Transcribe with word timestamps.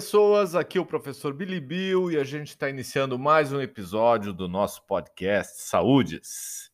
Pessoas, 0.00 0.54
aqui 0.54 0.78
é 0.78 0.80
o 0.80 0.86
professor 0.86 1.34
Billy 1.34 1.60
Bill 1.60 2.10
e 2.10 2.16
a 2.16 2.24
gente 2.24 2.48
está 2.48 2.70
iniciando 2.70 3.18
mais 3.18 3.52
um 3.52 3.60
episódio 3.60 4.32
do 4.32 4.48
nosso 4.48 4.82
podcast 4.86 5.60
Saúdes. 5.60 6.70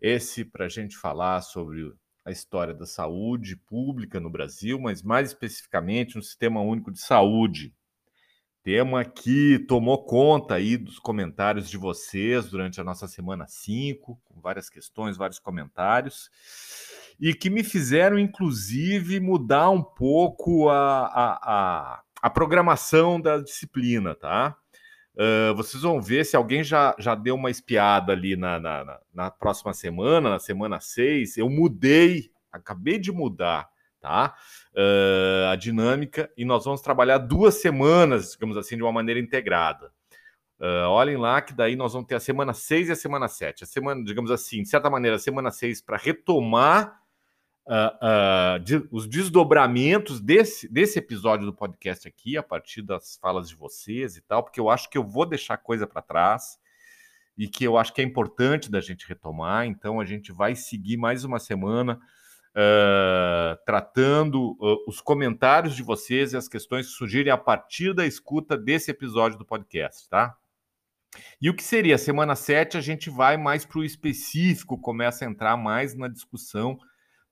Esse 0.00 0.46
para 0.46 0.64
a 0.64 0.68
gente 0.70 0.96
falar 0.96 1.42
sobre 1.42 1.92
a 2.24 2.30
história 2.30 2.72
da 2.72 2.86
saúde 2.86 3.54
pública 3.54 4.18
no 4.18 4.30
Brasil, 4.30 4.80
mas 4.80 5.02
mais 5.02 5.28
especificamente 5.28 6.16
no 6.16 6.22
Sistema 6.22 6.62
Único 6.62 6.90
de 6.90 7.00
Saúde. 7.00 7.74
Tema 8.62 9.04
que 9.04 9.58
tomou 9.68 10.02
conta 10.02 10.54
aí 10.54 10.78
dos 10.78 10.98
comentários 10.98 11.68
de 11.68 11.76
vocês 11.76 12.48
durante 12.48 12.80
a 12.80 12.84
nossa 12.84 13.06
semana 13.06 13.46
5, 13.46 14.18
com 14.24 14.40
várias 14.40 14.70
questões, 14.70 15.18
vários 15.18 15.38
comentários 15.38 16.30
e 17.20 17.34
que 17.34 17.50
me 17.50 17.62
fizeram, 17.62 18.18
inclusive, 18.18 19.20
mudar 19.20 19.68
um 19.68 19.82
pouco 19.82 20.70
a, 20.70 21.04
a, 21.06 21.38
a, 21.42 22.02
a 22.20 22.28
programação 22.28 23.20
da 23.20 23.38
disciplina, 23.38 24.14
tá? 24.14 24.56
Uh, 25.14 25.54
vocês 25.54 25.82
vão 25.82 26.00
ver 26.00 26.24
se 26.24 26.36
alguém 26.36 26.62
já, 26.62 26.94
já 26.98 27.14
deu 27.14 27.34
uma 27.34 27.50
espiada 27.50 28.12
ali 28.12 28.36
na, 28.36 28.58
na, 28.58 28.98
na 29.12 29.30
próxima 29.30 29.72
semana, 29.74 30.30
na 30.30 30.38
semana 30.38 30.80
6. 30.80 31.36
Eu 31.38 31.50
mudei, 31.50 32.30
acabei 32.52 32.98
de 32.98 33.10
mudar, 33.10 33.68
tá? 34.00 34.34
Uh, 34.72 35.50
a 35.50 35.56
dinâmica 35.56 36.30
e 36.36 36.44
nós 36.44 36.64
vamos 36.64 36.80
trabalhar 36.80 37.18
duas 37.18 37.56
semanas, 37.56 38.32
digamos 38.32 38.56
assim, 38.56 38.76
de 38.76 38.82
uma 38.82 38.92
maneira 38.92 39.20
integrada. 39.20 39.92
Uh, 40.60 40.88
olhem 40.88 41.16
lá 41.16 41.40
que 41.40 41.54
daí 41.54 41.74
nós 41.74 41.94
vamos 41.94 42.06
ter 42.06 42.14
a 42.14 42.20
semana 42.20 42.52
6 42.52 42.90
e 42.90 42.92
a 42.92 42.96
semana 42.96 43.28
7. 43.28 43.64
A 43.64 43.66
semana, 43.66 44.04
digamos 44.04 44.30
assim, 44.30 44.62
de 44.62 44.68
certa 44.68 44.90
maneira, 44.90 45.16
a 45.16 45.18
semana 45.18 45.50
6 45.50 45.80
para 45.80 45.96
retomar 45.96 46.99
uh, 47.66 48.56
uh, 48.56 48.60
de, 48.60 48.86
os 48.90 49.06
desdobramentos 49.06 50.20
desse, 50.20 50.68
desse 50.68 50.98
episódio 50.98 51.46
do 51.46 51.54
podcast 51.54 52.06
aqui, 52.06 52.36
a 52.36 52.42
partir 52.42 52.82
das 52.82 53.16
falas 53.16 53.48
de 53.48 53.54
vocês 53.54 54.16
e 54.16 54.20
tal, 54.20 54.42
porque 54.42 54.60
eu 54.60 54.68
acho 54.68 54.88
que 54.88 54.98
eu 54.98 55.04
vou 55.04 55.26
deixar 55.26 55.56
coisa 55.56 55.86
para 55.86 56.02
trás 56.02 56.58
e 57.36 57.48
que 57.48 57.64
eu 57.64 57.78
acho 57.78 57.92
que 57.92 58.00
é 58.00 58.04
importante 58.04 58.70
da 58.70 58.80
gente 58.80 59.08
retomar. 59.08 59.66
Então, 59.66 60.00
a 60.00 60.04
gente 60.04 60.32
vai 60.32 60.54
seguir 60.54 60.96
mais 60.96 61.24
uma 61.24 61.38
semana 61.38 62.00
uh, 62.50 63.56
tratando 63.64 64.56
os 64.86 65.00
comentários 65.00 65.74
de 65.74 65.82
vocês 65.82 66.32
e 66.32 66.36
as 66.36 66.48
questões 66.48 66.86
que 66.86 66.92
surgirem 66.92 67.32
a 67.32 67.38
partir 67.38 67.94
da 67.94 68.06
escuta 68.06 68.58
desse 68.58 68.90
episódio 68.90 69.38
do 69.38 69.44
podcast, 69.44 70.08
tá? 70.08 70.36
E 71.40 71.50
o 71.50 71.54
que 71.54 71.62
seria? 71.62 71.98
Semana 71.98 72.36
7 72.36 72.76
a 72.76 72.80
gente 72.80 73.10
vai 73.10 73.36
mais 73.36 73.64
para 73.64 73.80
o 73.80 73.84
específico, 73.84 74.78
começa 74.78 75.24
a 75.24 75.28
entrar 75.28 75.56
mais 75.56 75.94
na 75.94 76.06
discussão 76.06 76.78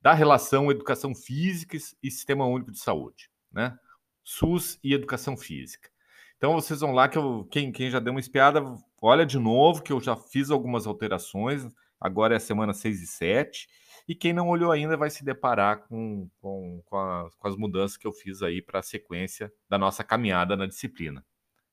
da 0.01 0.13
relação 0.13 0.71
educação 0.71 1.13
física 1.13 1.77
e 1.77 2.11
sistema 2.11 2.45
único 2.45 2.71
de 2.71 2.79
saúde, 2.79 3.29
né? 3.51 3.77
SUS 4.23 4.79
e 4.83 4.93
educação 4.93 5.35
física. 5.35 5.89
Então 6.37 6.53
vocês 6.53 6.79
vão 6.79 6.93
lá 6.93 7.09
que 7.09 7.17
eu, 7.17 7.45
quem, 7.51 7.71
quem 7.71 7.89
já 7.89 7.99
deu 7.99 8.13
uma 8.13 8.19
espiada, 8.19 8.63
olha 9.01 9.25
de 9.25 9.37
novo 9.37 9.83
que 9.83 9.91
eu 9.91 9.99
já 9.99 10.15
fiz 10.15 10.49
algumas 10.49 10.87
alterações, 10.87 11.67
agora 11.99 12.35
é 12.35 12.37
a 12.37 12.39
semana 12.39 12.73
6 12.73 13.01
e 13.01 13.07
7, 13.07 13.67
e 14.07 14.15
quem 14.15 14.31
não 14.31 14.47
olhou 14.47 14.71
ainda 14.71 14.95
vai 14.95 15.09
se 15.09 15.23
deparar 15.23 15.87
com, 15.87 16.29
com, 16.39 16.81
com, 16.85 16.97
a, 16.97 17.29
com 17.37 17.47
as 17.47 17.55
mudanças 17.57 17.97
que 17.97 18.07
eu 18.07 18.13
fiz 18.13 18.41
aí 18.41 18.61
para 18.61 18.79
a 18.79 18.83
sequência 18.83 19.51
da 19.67 19.77
nossa 19.77 20.03
caminhada 20.03 20.55
na 20.55 20.65
disciplina. 20.65 21.25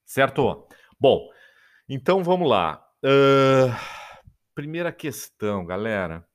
Certo? 0.05 0.67
Bom, 0.99 1.29
então 1.89 2.25
vamos 2.25 2.49
lá. 2.49 2.85
Uh, 3.05 3.73
primeira 4.55 4.91
questão, 4.91 5.65
galera 5.65 6.27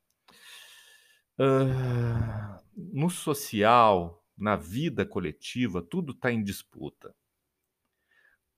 no 2.76 3.10
social, 3.10 4.24
na 4.38 4.56
vida 4.56 5.06
coletiva, 5.06 5.82
tudo 5.82 6.12
está 6.14 6.32
em 6.32 6.44
disputa. 6.44 7.14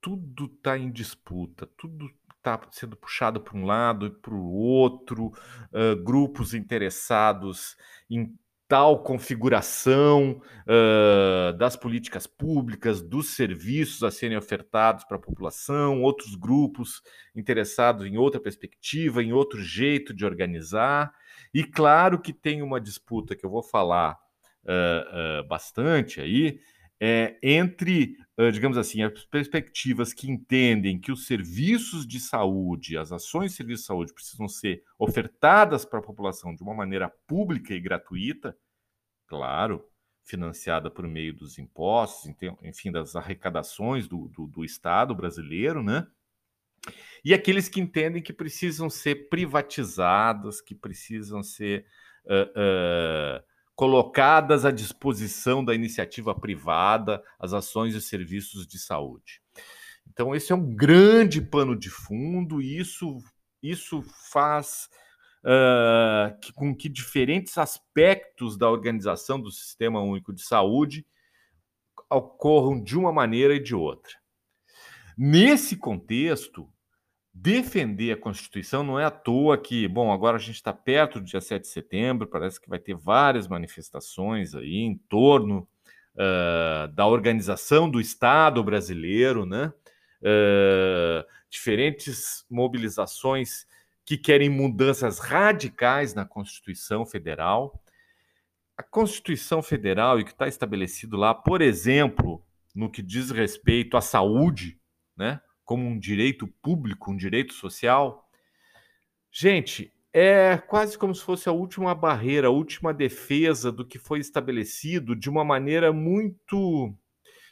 Tudo 0.01 0.45
está 0.45 0.77
em 0.77 0.91
disputa, 0.91 1.65
tudo 1.77 2.09
está 2.37 2.59
sendo 2.71 2.97
puxado 2.97 3.39
para 3.39 3.57
um 3.57 3.65
lado 3.65 4.05
e 4.05 4.11
para 4.11 4.33
o 4.33 4.51
outro, 4.51 5.27
uh, 5.27 6.03
grupos 6.03 6.53
interessados 6.53 7.77
em 8.09 8.37
tal 8.73 9.03
configuração 9.03 10.41
uh, 10.63 11.55
das 11.55 11.75
políticas 11.75 12.25
públicas, 12.25 13.03
dos 13.03 13.35
serviços 13.35 14.01
a 14.01 14.09
serem 14.09 14.35
ofertados 14.35 15.03
para 15.03 15.15
a 15.15 15.19
população, 15.19 16.01
outros 16.01 16.33
grupos 16.33 17.03
interessados 17.35 18.03
em 18.03 18.17
outra 18.17 18.41
perspectiva, 18.41 19.21
em 19.21 19.31
outro 19.31 19.61
jeito 19.61 20.11
de 20.11 20.25
organizar. 20.25 21.13
E 21.53 21.63
claro 21.63 22.19
que 22.19 22.33
tem 22.33 22.63
uma 22.63 22.81
disputa 22.81 23.35
que 23.35 23.45
eu 23.45 23.49
vou 23.51 23.61
falar 23.61 24.17
uh, 24.63 25.43
uh, 25.43 25.47
bastante 25.47 26.19
aí, 26.19 26.59
é, 26.99 27.37
entre, 27.43 28.15
digamos 28.53 28.77
assim, 28.77 29.03
as 29.03 29.25
perspectivas 29.25 30.13
que 30.13 30.31
entendem 30.31 30.97
que 30.97 31.11
os 31.11 31.27
serviços 31.27 32.07
de 32.07 32.17
saúde, 32.17 32.97
as 32.97 33.11
ações 33.11 33.51
de 33.51 33.57
serviço 33.57 33.81
de 33.81 33.87
saúde 33.87 34.13
precisam 34.13 34.47
ser 34.47 34.81
ofertadas 34.97 35.83
para 35.83 35.99
a 35.99 36.03
população 36.03 36.55
de 36.55 36.63
uma 36.63 36.73
maneira 36.73 37.11
pública 37.27 37.73
e 37.73 37.81
gratuita, 37.81 38.55
claro, 39.27 39.85
financiada 40.23 40.89
por 40.89 41.07
meio 41.07 41.33
dos 41.33 41.57
impostos, 41.57 42.33
enfim, 42.61 42.91
das 42.91 43.15
arrecadações 43.15 44.07
do, 44.07 44.27
do, 44.29 44.47
do 44.47 44.63
Estado 44.63 45.13
brasileiro, 45.13 45.83
né? 45.83 46.07
E 47.23 47.33
aqueles 47.33 47.69
que 47.69 47.79
entendem 47.79 48.21
que 48.21 48.33
precisam 48.33 48.89
ser 48.89 49.29
privatizadas, 49.29 50.59
que 50.59 50.75
precisam 50.75 51.41
ser 51.41 51.85
uh, 52.25 53.39
uh, 53.39 53.43
colocadas 53.75 54.65
à 54.65 54.71
disposição 54.71 55.63
da 55.63 55.73
iniciativa 55.73 56.35
privada, 56.35 57.23
as 57.39 57.53
ações 57.53 57.95
e 57.95 58.01
serviços 58.01 58.67
de 58.67 58.77
saúde. 58.77 59.41
Então, 60.07 60.35
esse 60.35 60.51
é 60.51 60.55
um 60.55 60.75
grande 60.75 61.41
pano 61.41 61.75
de 61.77 61.89
fundo, 61.89 62.61
e 62.61 62.77
isso, 62.77 63.17
isso 63.61 64.03
faz 64.31 64.89
uh, 65.43 66.39
que, 66.39 66.53
com 66.53 66.75
que 66.75 66.89
diferentes 66.89 67.57
aspectos 67.57 68.57
da 68.57 68.69
organização 68.69 69.39
do 69.39 69.51
Sistema 69.51 70.01
Único 70.01 70.33
de 70.33 70.41
Saúde 70.41 71.05
ocorram 72.09 72.81
de 72.81 72.97
uma 72.97 73.11
maneira 73.11 73.55
e 73.55 73.59
de 73.59 73.75
outra. 73.75 74.13
Nesse 75.17 75.75
contexto, 75.75 76.69
defender 77.33 78.11
a 78.11 78.17
Constituição 78.17 78.83
não 78.83 78.99
é 78.99 79.05
à 79.05 79.11
toa 79.11 79.57
que, 79.57 79.87
bom, 79.87 80.11
agora 80.11 80.37
a 80.37 80.39
gente 80.39 80.55
está 80.55 80.71
perto 80.71 81.19
do 81.19 81.25
dia 81.25 81.41
7 81.41 81.61
de 81.61 81.67
setembro, 81.67 82.27
parece 82.27 82.59
que 82.59 82.69
vai 82.69 82.79
ter 82.79 82.95
várias 82.95 83.47
manifestações 83.47 84.53
aí 84.53 84.77
em 84.77 84.97
torno 85.09 85.67
uh, 86.15 86.87
da 86.93 87.07
organização 87.07 87.89
do 87.89 87.99
Estado 87.99 88.63
brasileiro, 88.63 89.45
né? 89.45 89.73
Uh, 90.21 91.25
diferentes 91.49 92.45
mobilizações 92.49 93.67
que 94.05 94.17
querem 94.17 94.49
mudanças 94.49 95.19
radicais 95.19 96.13
na 96.13 96.25
Constituição 96.25 97.05
Federal. 97.05 97.81
A 98.77 98.83
Constituição 98.83 99.61
Federal, 99.61 100.19
e 100.19 100.23
o 100.23 100.25
que 100.25 100.31
está 100.31 100.47
estabelecido 100.47 101.15
lá, 101.15 101.33
por 101.33 101.61
exemplo, 101.61 102.43
no 102.75 102.89
que 102.89 103.01
diz 103.01 103.29
respeito 103.29 103.95
à 103.95 104.01
saúde, 104.01 104.79
né? 105.15 105.39
como 105.63 105.87
um 105.87 105.97
direito 105.97 106.47
público, 106.61 107.11
um 107.11 107.15
direito 107.15 107.53
social, 107.53 108.27
gente, 109.31 109.93
é 110.11 110.57
quase 110.57 110.97
como 110.97 111.15
se 111.15 111.23
fosse 111.23 111.47
a 111.47 111.51
última 111.51 111.95
barreira, 111.95 112.47
a 112.47 112.51
última 112.51 112.93
defesa 112.93 113.71
do 113.71 113.85
que 113.85 113.97
foi 113.97 114.19
estabelecido 114.19 115.15
de 115.15 115.29
uma 115.29 115.43
maneira 115.43 115.93
muito 115.93 116.93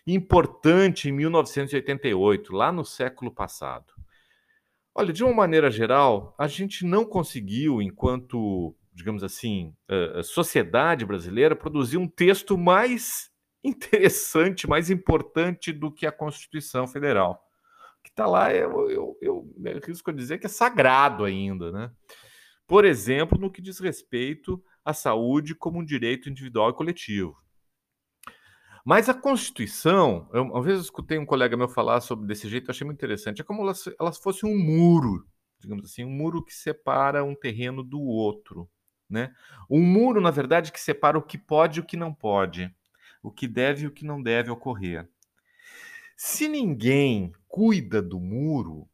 importante 0.05 1.09
em 1.09 1.11
1988, 1.11 2.53
lá 2.53 2.71
no 2.71 2.83
século 2.83 3.31
passado. 3.31 3.93
Olha, 4.93 5.13
de 5.13 5.23
uma 5.23 5.33
maneira 5.33 5.71
geral, 5.71 6.35
a 6.38 6.47
gente 6.47 6.85
não 6.85 7.05
conseguiu, 7.05 7.81
enquanto, 7.81 8.75
digamos 8.93 9.23
assim, 9.23 9.73
sociedade 10.23 11.05
brasileira, 11.05 11.55
produzir 11.55 11.97
um 11.97 12.07
texto 12.07 12.57
mais 12.57 13.29
interessante, 13.63 14.67
mais 14.67 14.89
importante 14.89 15.71
do 15.71 15.91
que 15.91 16.05
a 16.05 16.11
Constituição 16.11 16.88
Federal 16.88 17.41
que 18.03 18.09
está 18.09 18.25
lá, 18.25 18.53
eu, 18.53 18.89
eu, 18.89 19.17
eu, 19.21 19.55
eu 19.63 19.79
risco 19.85 20.11
dizer 20.11 20.39
que 20.39 20.45
é 20.45 20.49
sagrado 20.49 21.23
ainda, 21.23 21.71
né? 21.71 21.91
Por 22.67 22.85
exemplo, 22.85 23.38
no 23.38 23.51
que 23.51 23.61
diz 23.61 23.79
respeito 23.79 24.63
à 24.83 24.93
saúde 24.93 25.53
como 25.53 25.79
um 25.79 25.85
direito 25.85 26.29
individual 26.29 26.69
e 26.69 26.73
coletivo. 26.73 27.35
Mas 28.85 29.07
a 29.09 29.13
Constituição, 29.13 30.29
eu, 30.33 30.43
uma 30.43 30.61
vez 30.61 30.77
eu 30.77 30.81
escutei 30.81 31.17
um 31.17 31.25
colega 31.25 31.55
meu 31.55 31.69
falar 31.69 32.01
sobre 32.01 32.25
desse 32.25 32.49
jeito, 32.49 32.67
eu 32.67 32.71
achei 32.71 32.85
muito 32.85 32.97
interessante. 32.97 33.41
É 33.41 33.43
como 33.43 33.61
ela, 33.61 33.73
ela 33.99 34.11
fosse 34.11 34.45
um 34.45 34.57
muro, 34.57 35.25
digamos 35.59 35.85
assim, 35.85 36.03
um 36.03 36.09
muro 36.09 36.43
que 36.43 36.53
separa 36.53 37.23
um 37.23 37.35
terreno 37.35 37.83
do 37.83 38.01
outro. 38.01 38.69
Né? 39.09 39.33
Um 39.69 39.81
muro, 39.81 40.21
na 40.21 40.31
verdade, 40.31 40.71
que 40.71 40.79
separa 40.79 41.17
o 41.17 41.21
que 41.21 41.37
pode 41.37 41.79
e 41.79 41.81
o 41.81 41.85
que 41.85 41.97
não 41.97 42.13
pode, 42.13 42.73
o 43.21 43.29
que 43.31 43.47
deve 43.47 43.83
e 43.83 43.87
o 43.87 43.91
que 43.91 44.05
não 44.05 44.21
deve 44.21 44.49
ocorrer. 44.49 45.07
Se 46.15 46.47
ninguém 46.47 47.33
cuida 47.47 48.01
do 48.01 48.19
muro, 48.19 48.87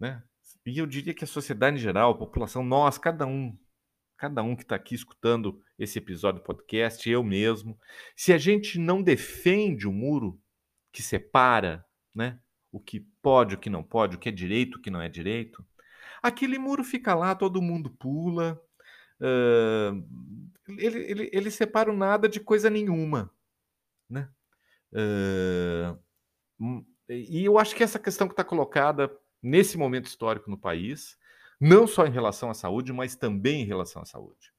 né? 0.00 0.22
E 0.64 0.78
eu 0.78 0.86
diria 0.86 1.14
que 1.14 1.22
a 1.22 1.26
sociedade 1.26 1.76
em 1.76 1.80
geral, 1.80 2.10
a 2.10 2.18
população, 2.18 2.64
nós, 2.64 2.98
cada 2.98 3.24
um, 3.24 3.56
cada 4.16 4.42
um 4.42 4.56
que 4.56 4.62
está 4.62 4.76
aqui 4.76 4.94
escutando 4.94 5.60
esse 5.78 5.98
episódio 5.98 6.40
do 6.40 6.44
podcast, 6.44 7.08
eu 7.08 7.22
mesmo, 7.22 7.78
se 8.14 8.32
a 8.32 8.38
gente 8.38 8.78
não 8.78 9.02
defende 9.02 9.86
o 9.86 9.92
muro, 9.92 10.40
que 10.92 11.02
separa, 11.02 11.84
né? 12.14 12.40
O 12.72 12.80
que 12.80 13.00
pode, 13.20 13.54
o 13.54 13.58
que 13.58 13.68
não 13.68 13.82
pode, 13.82 14.16
o 14.16 14.18
que 14.18 14.28
é 14.28 14.32
direito, 14.32 14.76
o 14.76 14.80
que 14.80 14.90
não 14.90 15.00
é 15.00 15.08
direito. 15.08 15.64
Aquele 16.22 16.58
muro 16.58 16.82
fica 16.82 17.14
lá, 17.14 17.34
todo 17.34 17.60
mundo 17.60 17.90
pula. 17.90 18.60
Uh, 19.20 20.02
ele, 20.78 20.98
ele, 21.10 21.30
ele 21.32 21.50
separa 21.50 21.90
o 21.90 21.96
nada 21.96 22.28
de 22.28 22.40
coisa 22.40 22.70
nenhuma, 22.70 23.30
né? 24.08 24.30
Uh, 24.92 26.84
e 27.08 27.44
eu 27.44 27.58
acho 27.58 27.74
que 27.74 27.82
essa 27.82 27.98
questão 27.98 28.26
que 28.26 28.32
está 28.32 28.42
colocada 28.42 29.14
nesse 29.42 29.76
momento 29.76 30.06
histórico 30.06 30.50
no 30.50 30.58
país, 30.58 31.16
não 31.60 31.86
só 31.86 32.06
em 32.06 32.10
relação 32.10 32.50
à 32.50 32.54
saúde, 32.54 32.92
mas 32.92 33.16
também 33.16 33.62
em 33.62 33.66
relação 33.66 34.02
à 34.02 34.04
saúde. 34.04 34.52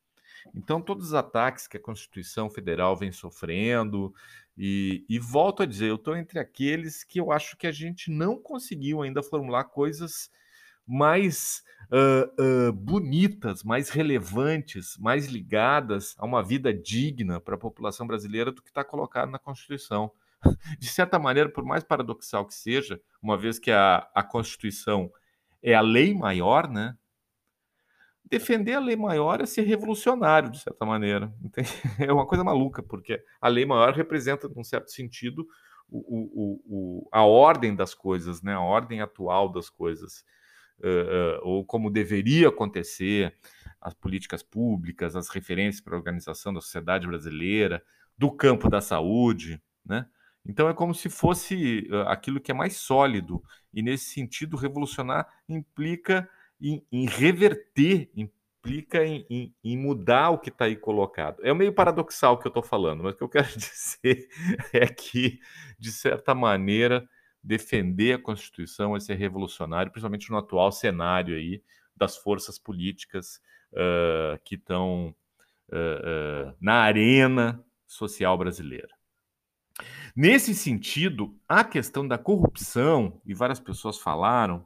Então, 0.55 0.81
todos 0.81 1.07
os 1.07 1.13
ataques 1.13 1.67
que 1.67 1.77
a 1.77 1.81
Constituição 1.81 2.49
Federal 2.49 2.95
vem 2.95 3.11
sofrendo, 3.11 4.13
e, 4.57 5.05
e 5.07 5.19
volto 5.19 5.61
a 5.61 5.65
dizer, 5.65 5.89
eu 5.89 5.95
estou 5.95 6.15
entre 6.15 6.39
aqueles 6.39 7.03
que 7.03 7.19
eu 7.19 7.31
acho 7.31 7.55
que 7.57 7.67
a 7.67 7.71
gente 7.71 8.09
não 8.09 8.41
conseguiu 8.41 9.03
ainda 9.03 9.21
formular 9.21 9.65
coisas 9.65 10.31
mais 10.85 11.63
uh, 11.91 12.69
uh, 12.69 12.73
bonitas, 12.73 13.63
mais 13.63 13.89
relevantes, 13.89 14.97
mais 14.97 15.27
ligadas 15.27 16.15
a 16.17 16.25
uma 16.25 16.41
vida 16.41 16.73
digna 16.73 17.39
para 17.39 17.55
a 17.55 17.59
população 17.59 18.07
brasileira 18.07 18.51
do 18.51 18.61
que 18.63 18.69
está 18.69 18.83
colocado 18.83 19.29
na 19.29 19.37
Constituição. 19.37 20.11
De 20.79 20.87
certa 20.87 21.19
maneira, 21.19 21.49
por 21.49 21.63
mais 21.63 21.83
paradoxal 21.83 22.45
que 22.45 22.55
seja, 22.55 22.99
uma 23.21 23.37
vez 23.37 23.59
que 23.59 23.69
a, 23.69 24.07
a 24.15 24.23
Constituição 24.23 25.11
é 25.61 25.73
a 25.73 25.81
lei 25.81 26.13
maior, 26.13 26.69
né? 26.69 26.95
defender 28.29 28.73
a 28.73 28.79
lei 28.79 28.95
maior 28.95 29.41
é 29.41 29.45
ser 29.45 29.63
revolucionário, 29.63 30.51
de 30.51 30.59
certa 30.59 30.85
maneira. 30.85 31.33
É 31.99 32.11
uma 32.11 32.25
coisa 32.25 32.43
maluca, 32.43 32.83
porque 32.83 33.23
a 33.41 33.47
lei 33.47 33.65
maior 33.65 33.93
representa, 33.93 34.47
num 34.49 34.63
certo 34.63 34.91
sentido, 34.91 35.47
o, 35.89 35.97
o, 35.97 36.61
o, 36.65 37.09
a 37.11 37.23
ordem 37.23 37.75
das 37.75 37.93
coisas, 37.93 38.41
né? 38.41 38.53
a 38.53 38.61
ordem 38.61 39.01
atual 39.01 39.49
das 39.49 39.69
coisas, 39.69 40.23
uh, 40.79 41.39
ou 41.41 41.65
como 41.65 41.89
deveria 41.89 42.49
acontecer, 42.49 43.33
as 43.79 43.93
políticas 43.93 44.43
públicas, 44.43 45.15
as 45.15 45.29
referências 45.29 45.81
para 45.81 45.95
a 45.95 45.97
organização 45.97 46.53
da 46.53 46.61
sociedade 46.61 47.07
brasileira, 47.07 47.81
do 48.17 48.31
campo 48.31 48.69
da 48.69 48.81
saúde. 48.81 49.61
Né? 49.85 50.05
Então 50.47 50.69
é 50.69 50.73
como 50.73 50.93
se 50.93 51.09
fosse 51.09 51.87
aquilo 52.07 52.39
que 52.39 52.51
é 52.51 52.53
mais 52.53 52.77
sólido, 52.77 53.43
e 53.73 53.81
nesse 53.81 54.05
sentido, 54.05 54.57
revolucionar 54.57 55.27
implica 55.47 56.29
em, 56.59 56.85
em 56.91 57.05
reverter, 57.05 58.09
implica 58.15 59.05
em, 59.05 59.25
em, 59.29 59.55
em, 59.63 59.77
mudar 59.77 60.31
o 60.31 60.39
que 60.39 60.49
está 60.49 60.65
aí 60.65 60.75
colocado. 60.75 61.45
É 61.45 61.53
meio 61.53 61.73
paradoxal 61.73 62.33
o 62.33 62.37
que 62.37 62.47
eu 62.47 62.49
estou 62.49 62.63
falando, 62.63 63.03
mas 63.03 63.13
o 63.13 63.17
que 63.17 63.23
eu 63.23 63.29
quero 63.29 63.47
dizer 63.55 64.27
é 64.73 64.87
que, 64.87 65.39
de 65.77 65.91
certa 65.91 66.33
maneira, 66.33 67.07
defender 67.43 68.13
a 68.13 68.19
Constituição 68.19 68.95
é 68.95 68.99
ser 68.99 69.15
revolucionário, 69.15 69.91
principalmente 69.91 70.29
no 70.29 70.37
atual 70.37 70.71
cenário 70.71 71.35
aí 71.35 71.61
das 71.95 72.17
forças 72.17 72.59
políticas 72.59 73.41
uh, 73.73 74.37
que 74.43 74.55
estão 74.55 75.15
uh, 75.69 76.49
uh, 76.49 76.55
na 76.59 76.81
arena 76.81 77.63
social 77.85 78.37
brasileira. 78.37 78.96
Nesse 80.17 80.55
sentido, 80.55 81.39
a 81.47 81.63
questão 81.63 82.07
da 82.07 82.17
corrupção, 82.17 83.21
e 83.23 83.35
várias 83.35 83.59
pessoas 83.59 83.99
falaram, 83.99 84.65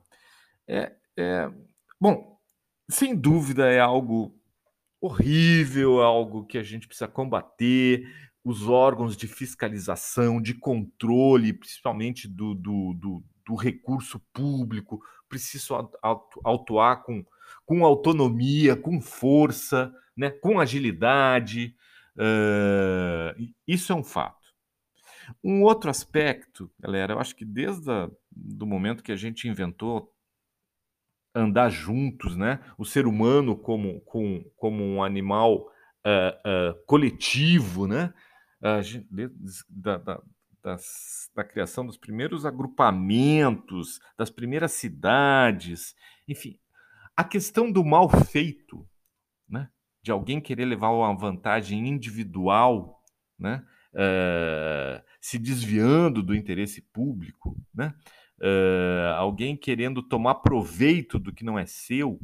é, 0.65 0.94
é 1.18 1.51
Bom, 2.00 2.39
sem 2.89 3.13
dúvida 3.13 3.69
é 3.69 3.77
algo 3.77 4.33
horrível, 5.01 6.01
é 6.01 6.06
algo 6.06 6.45
que 6.45 6.57
a 6.57 6.63
gente 6.63 6.88
precisa 6.88 7.09
combater. 7.09 8.07
Os 8.45 8.65
órgãos 8.69 9.18
de 9.18 9.27
fiscalização, 9.27 10.42
de 10.42 10.53
controle, 10.53 11.51
principalmente 11.51 12.30
do, 12.30 12.56
do, 12.56 12.94
do, 12.94 13.24
do 13.45 13.56
recurso 13.56 14.21
público, 14.31 15.01
precisam 15.27 15.92
atuar 16.45 17.03
com, 17.03 17.25
com 17.65 17.86
autonomia, 17.86 18.77
com 18.77 19.01
força, 19.01 19.94
né, 20.15 20.30
com 20.31 20.62
agilidade. 20.62 21.75
Uh, 22.15 23.53
isso 23.68 23.92
é 23.92 23.95
um 23.98 24.03
fato. 24.03 24.40
Um 25.44 25.63
outro 25.63 25.89
aspecto, 25.89 26.72
galera, 26.80 27.13
eu 27.13 27.19
acho 27.19 27.36
que 27.36 27.45
desde 27.45 27.89
o 27.89 28.66
momento 28.66 29.04
que 29.04 29.12
a 29.12 29.16
gente 29.16 29.48
inventou 29.48 30.12
andar 31.33 31.69
juntos, 31.69 32.36
né? 32.36 32.60
O 32.78 32.86
ser 32.86 33.07
humano 33.07 33.57
como, 33.57 34.01
como, 34.01 34.44
como 34.56 34.83
um 34.83 35.04
animal 35.04 35.68
uh, 36.06 36.72
uh, 36.72 36.86
coletivo, 36.86 37.88
né? 37.88 38.13
Uh, 38.62 39.31
da, 39.69 39.98
da, 39.98 40.22
das, 40.62 41.30
da 41.34 41.44
criação 41.44 41.86
dos 41.86 41.98
primeiros 41.98 42.45
agrupamentos, 42.45 44.00
das 44.18 44.30
primeiras 44.30 44.74
cidades, 44.74 45.95
enfim, 46.27 46.60
a 47.16 47.24
questão 47.24 47.72
do 47.72 47.84
mal 47.84 48.10
feito, 48.10 48.88
né? 49.50 49.69
De 50.04 50.12
alguém 50.12 50.42
querer 50.42 50.66
levar 50.66 50.89
uma 50.89 51.16
vantagem 51.16 51.88
individual, 51.88 53.01
né? 53.39 53.66
Uh, 53.94 55.04
se 55.21 55.38
desviando 55.38 56.23
do 56.23 56.35
interesse 56.35 56.81
público, 56.81 57.56
né? 57.73 57.94
uh, 58.41 59.13
alguém 59.18 59.56
querendo 59.56 60.01
tomar 60.01 60.35
proveito 60.35 61.19
do 61.19 61.31
que 61.31 61.45
não 61.45 61.57
é 61.57 61.65
seu, 61.65 62.19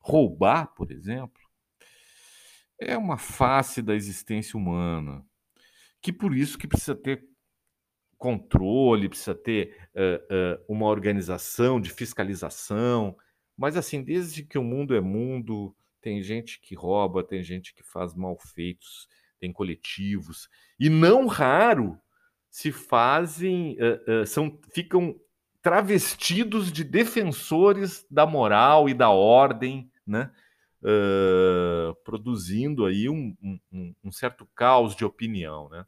roubar, 0.00 0.74
por 0.74 0.90
exemplo, 0.90 1.40
é 2.80 2.96
uma 2.96 3.16
face 3.16 3.80
da 3.80 3.94
existência 3.94 4.58
humana, 4.58 5.24
que 6.00 6.12
por 6.12 6.36
isso 6.36 6.58
que 6.58 6.68
precisa 6.68 6.94
ter 6.94 7.24
controle, 8.16 9.08
precisa 9.08 9.34
ter 9.34 9.88
uh, 9.94 10.60
uh, 10.60 10.74
uma 10.74 10.86
organização 10.86 11.80
de 11.80 11.90
fiscalização, 11.90 13.16
mas 13.56 13.76
assim, 13.76 14.02
desde 14.02 14.42
que 14.42 14.58
o 14.58 14.64
mundo 14.64 14.94
é 14.94 15.00
mundo, 15.00 15.74
tem 16.00 16.22
gente 16.22 16.60
que 16.60 16.74
rouba, 16.74 17.22
tem 17.22 17.42
gente 17.42 17.74
que 17.74 17.82
faz 17.82 18.14
malfeitos, 18.14 19.08
tem 19.38 19.52
coletivos, 19.52 20.48
e 20.80 20.88
não 20.88 21.26
raro 21.26 22.00
se 22.58 22.72
fazem, 22.72 23.76
uh, 23.80 24.26
são, 24.26 24.58
ficam 24.72 25.14
travestidos 25.62 26.72
de 26.72 26.82
defensores 26.82 28.04
da 28.10 28.26
moral 28.26 28.88
e 28.88 28.94
da 28.94 29.10
ordem, 29.10 29.88
né? 30.04 30.32
Uh, 30.82 31.94
produzindo 32.02 32.84
aí 32.84 33.08
um, 33.08 33.36
um, 33.72 33.94
um, 34.02 34.10
certo 34.10 34.44
caos 34.56 34.96
de 34.96 35.04
opinião, 35.04 35.68
né? 35.68 35.86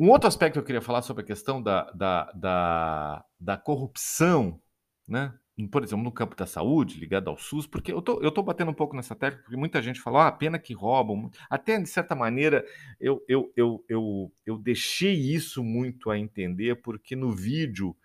Um 0.00 0.08
outro 0.08 0.26
aspecto 0.26 0.54
que 0.54 0.58
eu 0.60 0.64
queria 0.64 0.80
falar 0.80 1.02
sobre 1.02 1.22
a 1.22 1.26
questão 1.26 1.62
da, 1.62 1.90
da, 1.90 2.32
da, 2.32 3.24
da 3.38 3.56
corrupção, 3.58 4.58
né? 5.06 5.34
Por 5.66 5.82
exemplo, 5.82 6.04
no 6.04 6.12
campo 6.12 6.36
da 6.36 6.46
saúde, 6.46 7.00
ligado 7.00 7.28
ao 7.28 7.36
SUS, 7.36 7.66
porque 7.66 7.92
eu 7.92 8.00
tô, 8.00 8.20
eu 8.22 8.30
tô 8.30 8.42
batendo 8.42 8.70
um 8.70 8.74
pouco 8.74 8.94
nessa 8.94 9.14
tecla, 9.14 9.40
porque 9.40 9.56
muita 9.56 9.82
gente 9.82 10.00
fala, 10.00 10.28
ah, 10.28 10.32
pena 10.32 10.58
que 10.58 10.72
roubam. 10.72 11.30
Até, 11.50 11.80
de 11.80 11.88
certa 11.88 12.14
maneira, 12.14 12.64
eu, 13.00 13.24
eu, 13.28 13.52
eu, 13.56 13.84
eu, 13.88 14.32
eu 14.46 14.58
deixei 14.58 15.14
isso 15.14 15.64
muito 15.64 16.10
a 16.10 16.18
entender, 16.18 16.76
porque 16.76 17.16
no 17.16 17.32
vídeo 17.32 17.96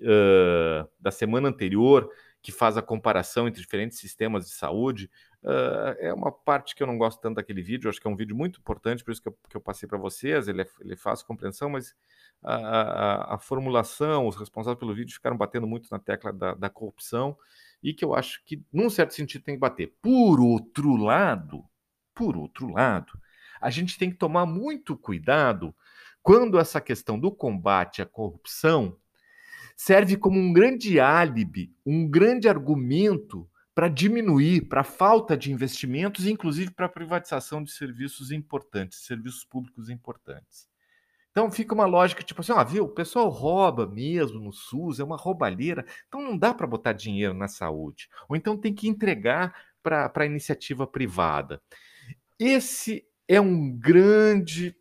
uh, 0.00 0.88
da 0.98 1.10
semana 1.10 1.48
anterior, 1.48 2.08
que 2.40 2.50
faz 2.50 2.76
a 2.76 2.82
comparação 2.82 3.46
entre 3.46 3.60
diferentes 3.60 3.98
sistemas 3.98 4.46
de 4.46 4.52
saúde, 4.52 5.10
uh, 5.42 5.94
é 5.98 6.12
uma 6.14 6.32
parte 6.32 6.74
que 6.74 6.82
eu 6.82 6.86
não 6.86 6.96
gosto 6.96 7.20
tanto 7.20 7.36
daquele 7.36 7.62
vídeo, 7.62 7.90
acho 7.90 8.00
que 8.00 8.06
é 8.06 8.10
um 8.10 8.16
vídeo 8.16 8.34
muito 8.34 8.58
importante, 8.58 9.04
por 9.04 9.12
isso 9.12 9.22
que 9.22 9.28
eu, 9.28 9.38
que 9.50 9.56
eu 9.56 9.60
passei 9.60 9.88
para 9.88 9.98
vocês, 9.98 10.48
ele 10.48 10.62
é, 10.62 10.66
ele 10.80 10.96
fácil 10.96 11.26
compreensão, 11.26 11.68
mas 11.68 11.94
a, 12.42 12.54
a, 12.54 13.34
a, 13.34 13.38
formulação, 13.38 14.26
os 14.26 14.36
responsáveis 14.36 14.78
pelo 14.78 14.94
vídeo 14.94 15.14
ficaram 15.14 15.36
batendo 15.36 15.66
muito 15.66 15.88
na 15.90 15.98
tecla 15.98 16.32
da, 16.32 16.54
da, 16.54 16.68
corrupção 16.68 17.36
e 17.82 17.94
que 17.94 18.04
eu 18.04 18.14
acho 18.14 18.42
que, 18.44 18.62
num 18.72 18.90
certo 18.90 19.14
sentido, 19.14 19.44
tem 19.44 19.54
que 19.54 19.60
bater. 19.60 19.94
Por 20.02 20.40
outro 20.40 20.96
lado, 20.96 21.64
por 22.14 22.36
outro 22.36 22.70
lado, 22.72 23.12
a 23.60 23.70
gente 23.70 23.96
tem 23.96 24.10
que 24.10 24.16
tomar 24.16 24.44
muito 24.44 24.96
cuidado 24.96 25.74
quando 26.22 26.58
essa 26.58 26.80
questão 26.80 27.18
do 27.18 27.30
combate 27.30 28.02
à 28.02 28.06
corrupção 28.06 28.96
serve 29.76 30.16
como 30.16 30.38
um 30.38 30.52
grande 30.52 31.00
álibi, 31.00 31.74
um 31.84 32.08
grande 32.08 32.48
argumento 32.48 33.48
para 33.74 33.88
diminuir, 33.88 34.68
para 34.68 34.82
a 34.82 34.84
falta 34.84 35.36
de 35.36 35.50
investimentos, 35.50 36.26
inclusive 36.26 36.72
para 36.72 36.86
a 36.86 36.90
privatização 36.90 37.64
de 37.64 37.72
serviços 37.72 38.30
importantes, 38.30 39.06
serviços 39.06 39.44
públicos 39.44 39.88
importantes. 39.88 40.71
Então 41.32 41.50
fica 41.50 41.74
uma 41.74 41.86
lógica 41.86 42.22
tipo 42.22 42.42
assim, 42.42 42.52
ó, 42.52 42.62
viu, 42.62 42.84
o 42.84 42.88
pessoal 42.88 43.28
rouba 43.30 43.86
mesmo 43.86 44.38
no 44.38 44.52
SUS, 44.52 45.00
é 45.00 45.04
uma 45.04 45.16
roubalheira, 45.16 45.84
então 46.06 46.20
não 46.20 46.36
dá 46.36 46.52
para 46.52 46.66
botar 46.66 46.92
dinheiro 46.92 47.32
na 47.32 47.48
saúde. 47.48 48.08
Ou 48.28 48.36
então 48.36 48.56
tem 48.56 48.74
que 48.74 48.86
entregar 48.86 49.54
para 49.82 50.12
a 50.14 50.26
iniciativa 50.26 50.86
privada. 50.86 51.60
Esse 52.38 53.04
é 53.26 53.40
um 53.40 53.70
grande 53.70 54.76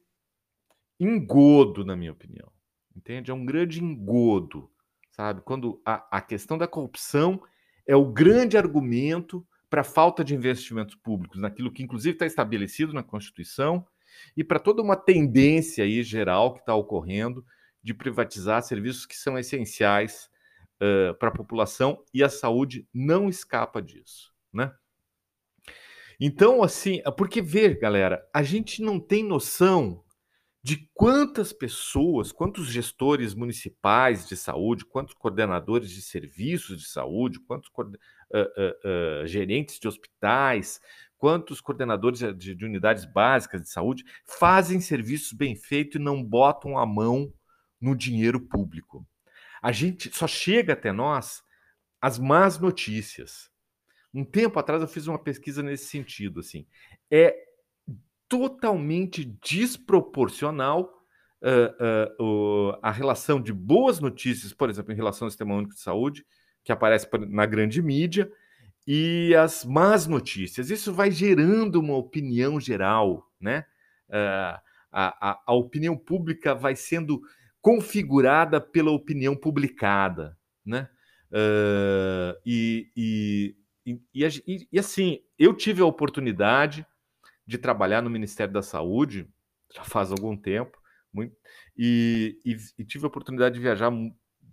engodo, 1.00 1.86
na 1.86 1.96
minha 1.96 2.12
opinião. 2.12 2.52
Entende? 2.96 3.32
É 3.32 3.34
um 3.34 3.46
grande 3.46 3.82
engodo, 3.82 4.70
sabe? 5.12 5.42
Quando 5.42 5.82
a, 5.86 6.18
a 6.18 6.22
questão 6.22 6.58
da 6.58 6.68
corrupção 6.68 7.42
é 7.88 7.96
o 7.96 8.06
grande 8.06 8.58
argumento 8.58 9.48
para 9.70 9.82
a 9.82 9.86
falta 9.86 10.22
de 10.22 10.36
investimentos 10.36 10.96
públicos, 10.96 11.40
naquilo 11.40 11.72
que 11.72 11.82
inclusive 11.82 12.14
está 12.14 12.26
estabelecido 12.26 12.92
na 12.92 13.02
Constituição 13.02 13.88
e 14.36 14.44
para 14.44 14.60
toda 14.60 14.82
uma 14.82 14.96
tendência 14.96 15.84
aí 15.84 16.04
geral 16.04 16.54
que 16.54 16.60
está 16.60 16.76
ocorrendo 16.76 17.46
de 17.84 17.94
privatizar 17.94 18.62
serviços 18.62 19.06
que 19.06 19.16
são 19.16 19.38
essenciais 19.38 20.30
uh, 20.82 21.14
para 21.16 21.30
a 21.30 21.34
população 21.34 22.04
e 22.14 22.24
a 22.24 22.30
saúde 22.30 22.88
não 22.94 23.30
escapa 23.30 23.82
disso, 23.82 24.32
né? 24.54 24.72
Então, 26.24 26.62
assim, 26.62 27.02
porque 27.18 27.42
ver, 27.42 27.80
galera, 27.80 28.24
a 28.32 28.44
gente 28.44 28.84
não 28.84 29.00
tem 29.00 29.24
noção 29.24 30.04
de 30.64 30.88
quantas 30.94 31.52
pessoas, 31.52 32.32
quantos 32.32 32.68
gestores 32.68 33.34
municipais 33.34 34.28
de 34.28 34.38
saúde, 34.38 34.86
quantos 34.86 35.16
coordenadores 35.16 35.90
de 35.90 36.02
serviços 36.04 36.80
de 36.80 36.88
saúde, 36.88 37.40
quantos 37.40 37.70
uh, 37.70 37.84
uh, 37.84 39.24
uh, 39.24 39.28
gerentes 39.28 39.80
de 39.80 39.88
hospitais, 39.88 40.80
quantos 41.22 41.62
coordenadores 41.62 42.20
de, 42.36 42.56
de, 42.56 42.66
unidades 42.66 43.06
básicas 43.06 43.62
de 43.62 43.70
saúde 43.70 44.04
fazem 44.26 44.82
serviços 44.82 45.34
bem 45.34 45.56
feitos 45.56 45.98
e 45.98 46.04
não 46.04 46.24
botam 46.24 46.80
a 46.80 46.84
mão 46.84 47.32
no 47.80 47.96
dinheiro 47.96 48.42
público. 48.42 49.06
A 49.62 49.72
gente 49.72 50.10
só 50.18 50.26
chega 50.26 50.74
até 50.74 50.92
nós 50.92 51.44
as 52.02 52.18
más 52.18 52.58
notícias. 52.58 53.52
Um 54.12 54.26
tempo 54.26 54.58
atrás 54.58 54.82
eu 54.82 54.88
fiz 54.88 55.06
uma 55.06 55.20
pesquisa 55.20 55.62
nesse 55.62 55.86
sentido, 55.86 56.40
assim. 56.40 56.66
É 57.12 57.36
totalmente 58.28 59.24
desproporcional 59.24 60.92
uh, 61.44 62.18
uh, 62.20 62.72
uh, 62.72 62.80
a 62.82 62.90
relação 62.90 63.40
de 63.40 63.54
boas 63.54 64.00
notícias, 64.00 64.54
por 64.54 64.72
exemplo, 64.72 64.92
em 64.92 64.96
relação 64.96 65.28
ao 65.28 65.30
Sistema 65.30 65.54
Único 65.54 65.76
de 65.76 65.82
Saúde, 65.82 66.26
que 66.64 66.72
aparece 66.72 67.08
na 67.30 67.46
grande 67.46 67.80
mídia, 67.80 68.28
e 68.88 69.34
as 69.36 69.64
más 69.66 70.08
notícias. 70.08 70.70
Isso 70.70 70.94
vai 70.94 71.12
gerando 71.12 71.80
uma 71.80 71.96
opinião 71.96 72.60
geral, 72.60 73.28
né? 73.40 73.66
a, 74.92 75.32
a, 75.32 75.42
a 75.48 75.54
opinião 75.54 75.98
pública 75.98 76.54
vai 76.54 76.76
sendo 76.76 77.22
configurada 77.62 78.60
pela 78.60 78.92
opinião 78.92 79.36
publicada, 79.36 80.38
né? 80.66 80.90
Uh, 81.32 82.36
e, 82.46 82.92
e, 82.96 83.56
e, 83.86 84.68
e, 84.72 84.80
assim, 84.80 85.20
eu 85.40 85.54
tive 85.54 85.82
a 85.82 85.86
oportunidade 85.86 86.86
de 87.48 87.58
trabalhar 87.58 88.02
no 88.02 88.10
Ministério 88.10 88.54
da 88.54 88.62
Saúde, 88.62 89.28
já 89.74 89.84
faz 89.84 90.12
algum 90.12 90.36
tempo, 90.36 90.78
muito, 91.14 91.34
e, 91.78 92.38
e 92.78 92.84
tive 92.84 93.06
a 93.06 93.08
oportunidade 93.08 93.56
de 93.56 93.62
viajar 93.62 93.92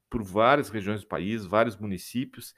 por 0.09 0.23
várias 0.23 0.71
regiões 0.71 1.01
do 1.01 1.09
país, 1.09 1.45
vários 1.45 1.77
municípios, 1.77 2.55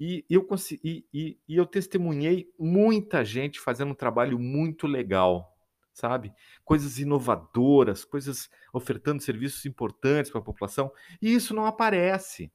e 0.00 0.24
eu, 0.30 0.42
consegui, 0.42 1.06
e, 1.12 1.38
e 1.46 1.56
eu 1.56 1.66
testemunhei 1.66 2.50
muita 2.58 3.22
gente 3.22 3.60
fazendo 3.60 3.90
um 3.90 3.94
trabalho 3.94 4.38
muito 4.38 4.86
legal, 4.86 5.54
sabe? 5.92 6.32
Coisas 6.64 6.98
inovadoras, 6.98 8.02
coisas 8.02 8.48
ofertando 8.72 9.22
serviços 9.22 9.66
importantes 9.66 10.30
para 10.30 10.40
a 10.40 10.44
população, 10.44 10.90
e 11.20 11.34
isso 11.34 11.52
não 11.52 11.66
aparece. 11.66 12.50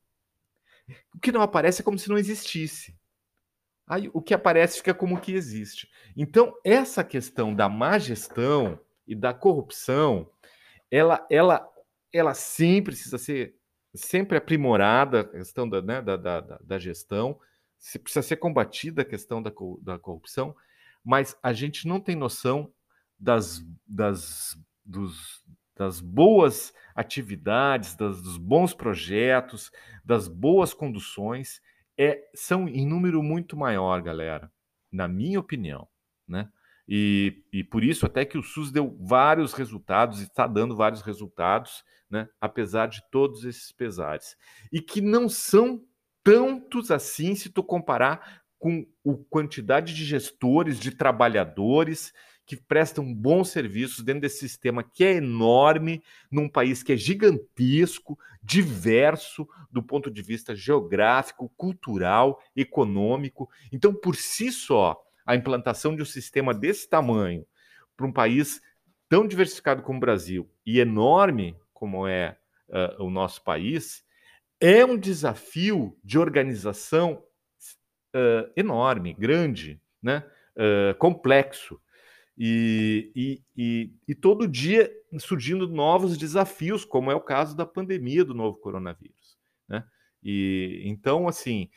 O 1.13 1.19
que 1.19 1.31
não 1.31 1.41
aparece 1.41 1.81
é 1.81 1.85
como 1.85 1.99
se 1.99 2.09
não 2.09 2.17
existisse. 2.17 2.97
Aí 3.85 4.09
o 4.11 4.23
que 4.23 4.33
aparece 4.33 4.77
fica 4.77 4.95
como 4.95 5.21
que 5.21 5.31
existe. 5.31 5.87
Então, 6.17 6.51
essa 6.63 7.03
questão 7.03 7.53
da 7.53 7.69
má 7.69 7.99
gestão 7.99 8.79
e 9.07 9.13
da 9.13 9.35
corrupção, 9.35 10.27
ela, 10.89 11.23
ela, 11.29 11.63
ela 12.11 12.33
sim 12.33 12.81
precisa 12.81 13.19
ser 13.19 13.55
sempre 13.95 14.37
aprimorada, 14.37 15.21
a 15.21 15.23
questão 15.23 15.67
da, 15.67 15.81
né, 15.81 16.01
da, 16.01 16.17
da, 16.17 16.41
da 16.41 16.79
gestão, 16.79 17.39
precisa 18.01 18.21
ser 18.21 18.37
combatida 18.37 19.01
a 19.01 19.05
questão 19.05 19.41
da, 19.41 19.51
da 19.81 19.99
corrupção, 19.99 20.55
mas 21.03 21.37
a 21.41 21.53
gente 21.53 21.87
não 21.87 21.99
tem 21.99 22.15
noção 22.15 22.71
das, 23.19 23.63
das, 23.87 24.57
dos, 24.83 25.45
das 25.75 26.01
boas 26.01 26.73
atividades, 26.95 27.95
das, 27.95 28.21
dos 28.21 28.37
bons 28.37 28.73
projetos, 28.73 29.71
das 30.03 30.27
boas 30.27 30.73
conduções, 30.73 31.61
é, 31.97 32.27
são 32.33 32.67
em 32.67 32.85
número 32.85 33.21
muito 33.21 33.55
maior, 33.55 34.01
galera, 34.01 34.51
na 34.91 35.07
minha 35.07 35.39
opinião, 35.39 35.87
né? 36.27 36.49
E, 36.87 37.43
e 37.51 37.63
por 37.63 37.83
isso 37.83 38.05
até 38.05 38.23
que 38.25 38.37
o 38.37 38.43
SUS 38.43 38.71
deu 38.71 38.95
vários 38.99 39.53
resultados, 39.53 40.21
está 40.21 40.45
dando 40.45 40.75
vários 40.75 41.01
resultados, 41.01 41.83
né? 42.09 42.27
apesar 42.39 42.87
de 42.87 43.01
todos 43.11 43.43
esses 43.43 43.71
pesares. 43.71 44.37
E 44.71 44.81
que 44.81 45.01
não 45.01 45.27
são 45.27 45.83
tantos 46.23 46.91
assim 46.91 47.35
se 47.35 47.49
tu 47.49 47.63
comparar 47.63 48.43
com 48.57 48.85
a 49.07 49.13
quantidade 49.29 49.93
de 49.93 50.05
gestores, 50.05 50.79
de 50.79 50.91
trabalhadores 50.91 52.13
que 52.45 52.55
prestam 52.55 53.11
bons 53.11 53.49
serviços 53.49 54.03
dentro 54.03 54.21
desse 54.21 54.39
sistema 54.39 54.83
que 54.83 55.03
é 55.03 55.15
enorme, 55.15 56.03
num 56.31 56.47
país 56.47 56.83
que 56.83 56.93
é 56.93 56.97
gigantesco, 56.97 58.17
diverso 58.41 59.47
do 59.71 59.81
ponto 59.81 60.11
de 60.11 60.21
vista 60.21 60.55
geográfico, 60.55 61.51
cultural, 61.57 62.39
econômico. 62.55 63.49
Então, 63.71 63.93
por 63.93 64.15
si 64.15 64.51
só, 64.51 64.95
a 65.25 65.35
implantação 65.35 65.95
de 65.95 66.01
um 66.01 66.05
sistema 66.05 66.53
desse 66.53 66.89
tamanho 66.89 67.45
para 67.95 68.05
um 68.05 68.11
país 68.11 68.61
tão 69.09 69.27
diversificado 69.27 69.81
como 69.81 69.97
o 69.97 70.01
Brasil 70.01 70.49
e 70.65 70.79
enorme 70.79 71.55
como 71.73 72.07
é 72.07 72.37
uh, 72.69 73.03
o 73.03 73.09
nosso 73.09 73.43
país 73.43 74.03
é 74.59 74.85
um 74.85 74.97
desafio 74.97 75.97
de 76.03 76.17
organização 76.17 77.23
uh, 78.15 78.51
enorme, 78.55 79.13
grande, 79.13 79.81
né? 80.01 80.25
Uh, 80.55 80.95
complexo. 80.95 81.79
E, 82.37 83.11
e, 83.15 83.43
e, 83.55 83.93
e, 84.07 84.15
todo 84.15 84.47
dia 84.47 84.91
surgindo 85.19 85.69
novos 85.69 86.17
desafios, 86.17 86.83
como 86.83 87.09
é 87.09 87.15
o 87.15 87.21
caso 87.21 87.55
da 87.55 87.65
pandemia 87.65 88.25
do 88.25 88.33
novo 88.33 88.57
coronavírus. 88.57 89.37
Né? 89.69 89.85
E 90.21 90.81
então, 90.83 91.29
assim, 91.29 91.69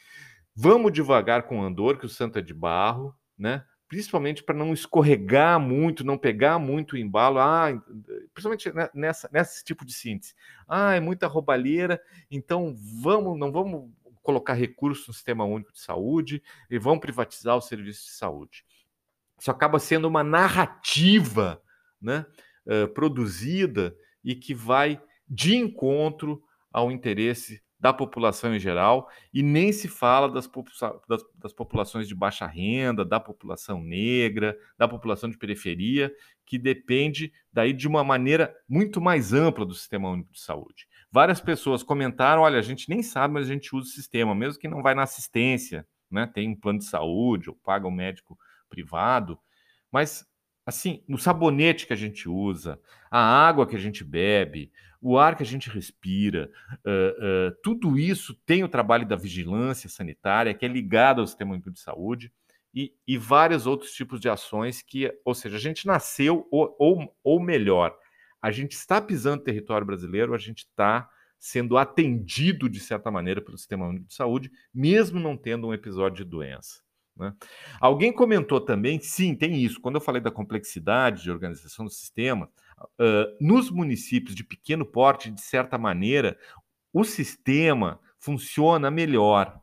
vamos 0.55 0.93
devagar 0.93 1.45
com 1.45 1.61
o 1.61 1.62
Andor, 1.62 1.97
que 1.97 2.07
o 2.07 2.09
santo 2.09 2.40
é 2.40 2.43
de 2.43 2.52
barro, 2.52 3.14
né? 3.38 3.64
principalmente 3.88 4.42
para 4.42 4.54
não 4.54 4.75
escorregar 4.75 5.59
muito, 5.59 6.04
não 6.04 6.18
pegar 6.18 6.59
muito 6.59 6.92
o 6.92 6.99
embalo, 6.99 7.38
ah, 7.38 7.68
principalmente 8.35 8.71
nessa, 8.95 9.28
nesse 9.33 9.64
tipo 9.64 9.85
de 9.85 9.95
síntese. 9.95 10.35
Ah, 10.68 10.95
é 10.95 11.00
muita 11.00 11.26
roubalheira, 11.26 12.00
então 12.30 12.76
vamos, 13.00 13.38
não 13.38 13.50
vamos 13.50 13.90
colocar 14.23 14.52
recursos 14.52 15.09
no 15.09 15.14
sistema 15.14 15.45
único 15.45 15.73
de 15.73 15.80
saúde 15.80 16.42
e 16.71 16.78
vamos 16.78 17.00
privatizar 17.00 17.57
o 17.57 17.62
serviço 17.62 18.04
de 18.04 18.11
saúde. 18.11 18.62
Isso 19.38 19.50
acaba 19.50 19.78
sendo 19.78 20.07
uma 20.07 20.23
narrativa 20.23 21.62
né, 22.00 22.26
uh, 22.66 22.88
produzida 22.88 23.97
e 24.23 24.35
que 24.35 24.52
vai 24.52 25.00
de 25.26 25.57
encontro 25.57 26.42
ao 26.71 26.92
interesse 26.92 27.62
da 27.81 27.93
população 27.93 28.55
em 28.55 28.59
geral, 28.59 29.09
e 29.33 29.43
nem 29.43 29.73
se 29.73 29.87
fala 29.87 30.29
das, 30.29 30.51
das, 31.09 31.23
das, 31.37 31.53
populações 31.53 32.09
de 32.09 32.15
baixa 32.15 32.47
renda, 32.47 33.05
da 33.05 33.21
população 33.21 33.81
negra, 33.81 34.57
da 34.77 34.89
população 34.89 35.31
de 35.31 35.39
periferia, 35.39 36.13
que 36.45 36.59
depende 36.59 37.33
daí 37.53 37.73
de 37.73 37.87
uma 37.87 38.03
maneira 38.03 38.53
muito 38.69 39.01
mais 39.01 39.33
ampla 39.33 39.65
do 39.65 39.75
Sistema 39.75 40.11
Único 40.11 40.33
de 40.33 40.41
Saúde. 40.41 40.89
Várias 41.11 41.41
pessoas 41.41 41.83
comentaram: 41.83 42.43
olha, 42.43 42.59
a 42.59 42.63
gente 42.63 42.89
nem 42.89 43.03
sabe, 43.03 43.35
mas 43.35 43.49
a 43.49 43.53
gente 43.53 43.75
usa 43.75 43.89
o 43.89 43.93
sistema, 43.93 44.35
mesmo 44.35 44.61
que 44.61 44.69
não 44.69 44.83
vai 44.83 44.95
na 44.95 45.03
assistência, 45.03 45.87
né? 46.11 46.27
Tem 46.27 46.49
um 46.49 46.57
plano 46.57 46.81
de 46.81 46.87
saúde 46.87 47.49
ou 47.49 47.57
paga 47.57 47.87
um 47.87 47.93
médico 47.93 48.37
privado, 48.69 49.39
mas 49.93 50.27
assim, 50.67 51.03
no 51.09 51.17
sabonete 51.17 51.87
que 51.87 51.95
a 51.95 51.97
gente 51.97 52.29
usa, 52.29 52.79
a 53.11 53.19
água 53.19 53.67
que 53.67 53.75
a 53.75 53.79
gente 53.79 54.05
bebe, 54.05 54.71
o 55.00 55.17
ar 55.19 55.37
que 55.37 55.43
a 55.43 55.47
gente 55.47 55.71
respira, 55.71 56.50
uh, 56.85 57.49
uh, 57.49 57.57
tudo 57.62 57.99
isso 57.99 58.35
tem 58.45 58.64
o 58.64 58.69
trabalho 58.69 59.07
da 59.07 59.17
vigilância 59.17 59.88
sanitária, 59.88 60.55
que 60.55 60.64
é 60.64 60.69
ligado 60.69 61.21
ao 61.21 61.26
sistema 61.26 61.52
único 61.52 61.71
de 61.71 61.81
saúde, 61.81 62.33
e, 62.75 62.93
e 63.07 63.17
vários 63.17 63.67
outros 63.67 63.93
tipos 63.93 64.21
de 64.21 64.28
ações 64.28 64.83
que, 64.83 65.12
ou 65.25 65.35
seja, 65.35 65.57
a 65.57 65.61
gente 65.61 65.87
nasceu, 65.87 66.47
ou, 66.50 66.76
ou, 66.78 67.17
ou 67.25 67.40
melhor, 67.40 67.97
a 68.40 68.50
gente 68.50 68.73
está 68.73 69.00
pisando 69.00 69.43
território 69.43 69.87
brasileiro, 69.87 70.35
a 70.35 70.38
gente 70.38 70.59
está 70.59 71.09
sendo 71.38 71.78
atendido 71.78 72.69
de 72.69 72.81
certa 72.81 73.11
maneira 73.11 73.40
pelo 73.40 73.57
sistema 73.57 73.87
único 73.87 74.07
de 74.07 74.14
saúde, 74.14 74.50
mesmo 74.75 75.21
não 75.21 75.37
tendo 75.37 75.69
um 75.69 75.75
episódio 75.75 76.25
de 76.25 76.31
doença. 76.31 76.83
Né? 77.17 77.35
Alguém 77.81 78.12
comentou 78.12 78.61
também, 78.61 79.00
sim, 79.00 79.35
tem 79.35 79.57
isso. 79.57 79.81
Quando 79.81 79.97
eu 79.97 80.00
falei 80.00 80.21
da 80.21 80.31
complexidade 80.31 81.23
de 81.23 81.31
organização 81.31 81.85
do 81.85 81.90
sistema, 81.90 82.49
nos 83.41 83.71
municípios 83.71 84.35
de 84.35 84.45
pequeno 84.45 84.85
porte, 84.85 85.31
de 85.31 85.41
certa 85.41 85.79
maneira, 85.79 86.39
o 86.93 87.05
sistema 87.05 88.01
funciona 88.19 88.91
melhor, 88.91 89.61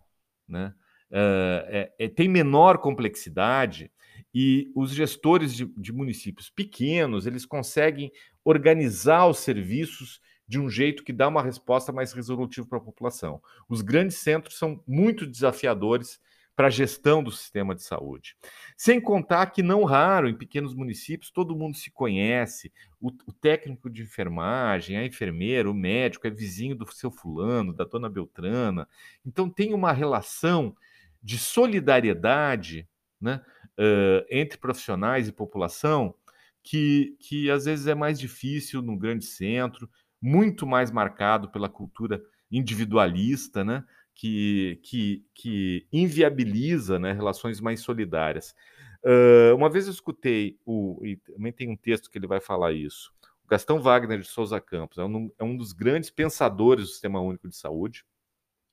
né? 0.47 0.73
Uh, 1.11 1.61
é, 1.67 1.93
é, 1.99 2.07
tem 2.09 2.27
menor 2.27 2.79
complexidade 2.79 3.91
e 4.33 4.71
os 4.75 4.91
gestores 4.91 5.53
de, 5.53 5.65
de 5.77 5.93
municípios 5.93 6.49
pequenos 6.49 7.27
eles 7.27 7.45
conseguem 7.45 8.11
organizar 8.43 9.27
os 9.27 9.37
serviços 9.37 10.19
de 10.47 10.59
um 10.59 10.69
jeito 10.69 11.03
que 11.03 11.13
dá 11.13 11.27
uma 11.27 11.43
resposta 11.43 11.91
mais 11.91 12.11
resolutiva 12.11 12.67
para 12.67 12.79
a 12.79 12.83
população. 12.83 13.41
Os 13.69 13.81
grandes 13.81 14.17
centros 14.17 14.57
são 14.57 14.83
muito 14.87 15.27
desafiadores 15.27 16.19
para 16.55 16.67
a 16.67 16.71
gestão 16.71 17.21
do 17.21 17.31
sistema 17.31 17.75
de 17.75 17.83
saúde. 17.83 18.35
Sem 18.77 19.01
contar 19.01 19.47
que, 19.47 19.61
não 19.61 19.83
raro, 19.83 20.29
em 20.29 20.37
pequenos 20.37 20.73
municípios, 20.73 21.29
todo 21.29 21.55
mundo 21.55 21.75
se 21.75 21.91
conhece, 21.91 22.71
o, 23.01 23.09
o 23.25 23.33
técnico 23.33 23.89
de 23.89 24.03
enfermagem, 24.03 24.97
a 24.97 25.05
enfermeira, 25.05 25.69
o 25.69 25.73
médico 25.73 26.27
é 26.27 26.29
vizinho 26.29 26.75
do 26.75 26.89
seu 26.91 27.11
fulano, 27.11 27.73
da 27.73 27.83
dona 27.83 28.09
Beltrana. 28.09 28.87
Então, 29.25 29.49
tem 29.49 29.73
uma 29.73 29.91
relação 29.91 30.75
de 31.21 31.37
solidariedade 31.37 32.87
né, 33.19 33.41
uh, 33.77 34.25
entre 34.29 34.57
profissionais 34.57 35.27
e 35.27 35.33
população 35.33 36.15
que, 36.63 37.15
que 37.19 37.49
às 37.51 37.65
vezes 37.65 37.85
é 37.87 37.95
mais 37.95 38.19
difícil 38.19 38.81
no 38.81 38.97
grande 38.97 39.25
centro, 39.25 39.89
muito 40.21 40.65
mais 40.65 40.89
marcado 40.89 41.49
pela 41.51 41.69
cultura 41.69 42.23
individualista, 42.51 43.63
né? 43.63 43.83
Que, 44.15 44.79
que, 44.81 45.25
que 45.33 45.87
inviabiliza 45.91 46.97
né, 46.97 47.11
relações 47.11 47.59
mais 47.59 47.81
solidárias. 47.81 48.55
Uh, 49.03 49.55
uma 49.55 49.69
vez 49.69 49.85
eu 49.85 49.93
escutei, 49.93 50.57
o, 50.65 50.99
e 51.05 51.17
também 51.17 51.51
tem 51.51 51.69
um 51.69 51.75
texto 51.75 52.09
que 52.09 52.17
ele 52.17 52.25
vai 52.25 52.39
falar 52.39 52.71
isso, 52.71 53.13
o 53.43 53.47
Gastão 53.47 53.79
Wagner 53.79 54.19
de 54.19 54.27
Souza 54.27 54.59
Campos, 54.59 54.97
é 54.97 55.03
um, 55.03 55.31
é 55.37 55.43
um 55.43 55.55
dos 55.55 55.73
grandes 55.73 56.09
pensadores 56.09 56.85
do 56.85 56.91
Sistema 56.91 57.19
Único 57.19 57.47
de 57.47 57.55
Saúde, 57.55 58.03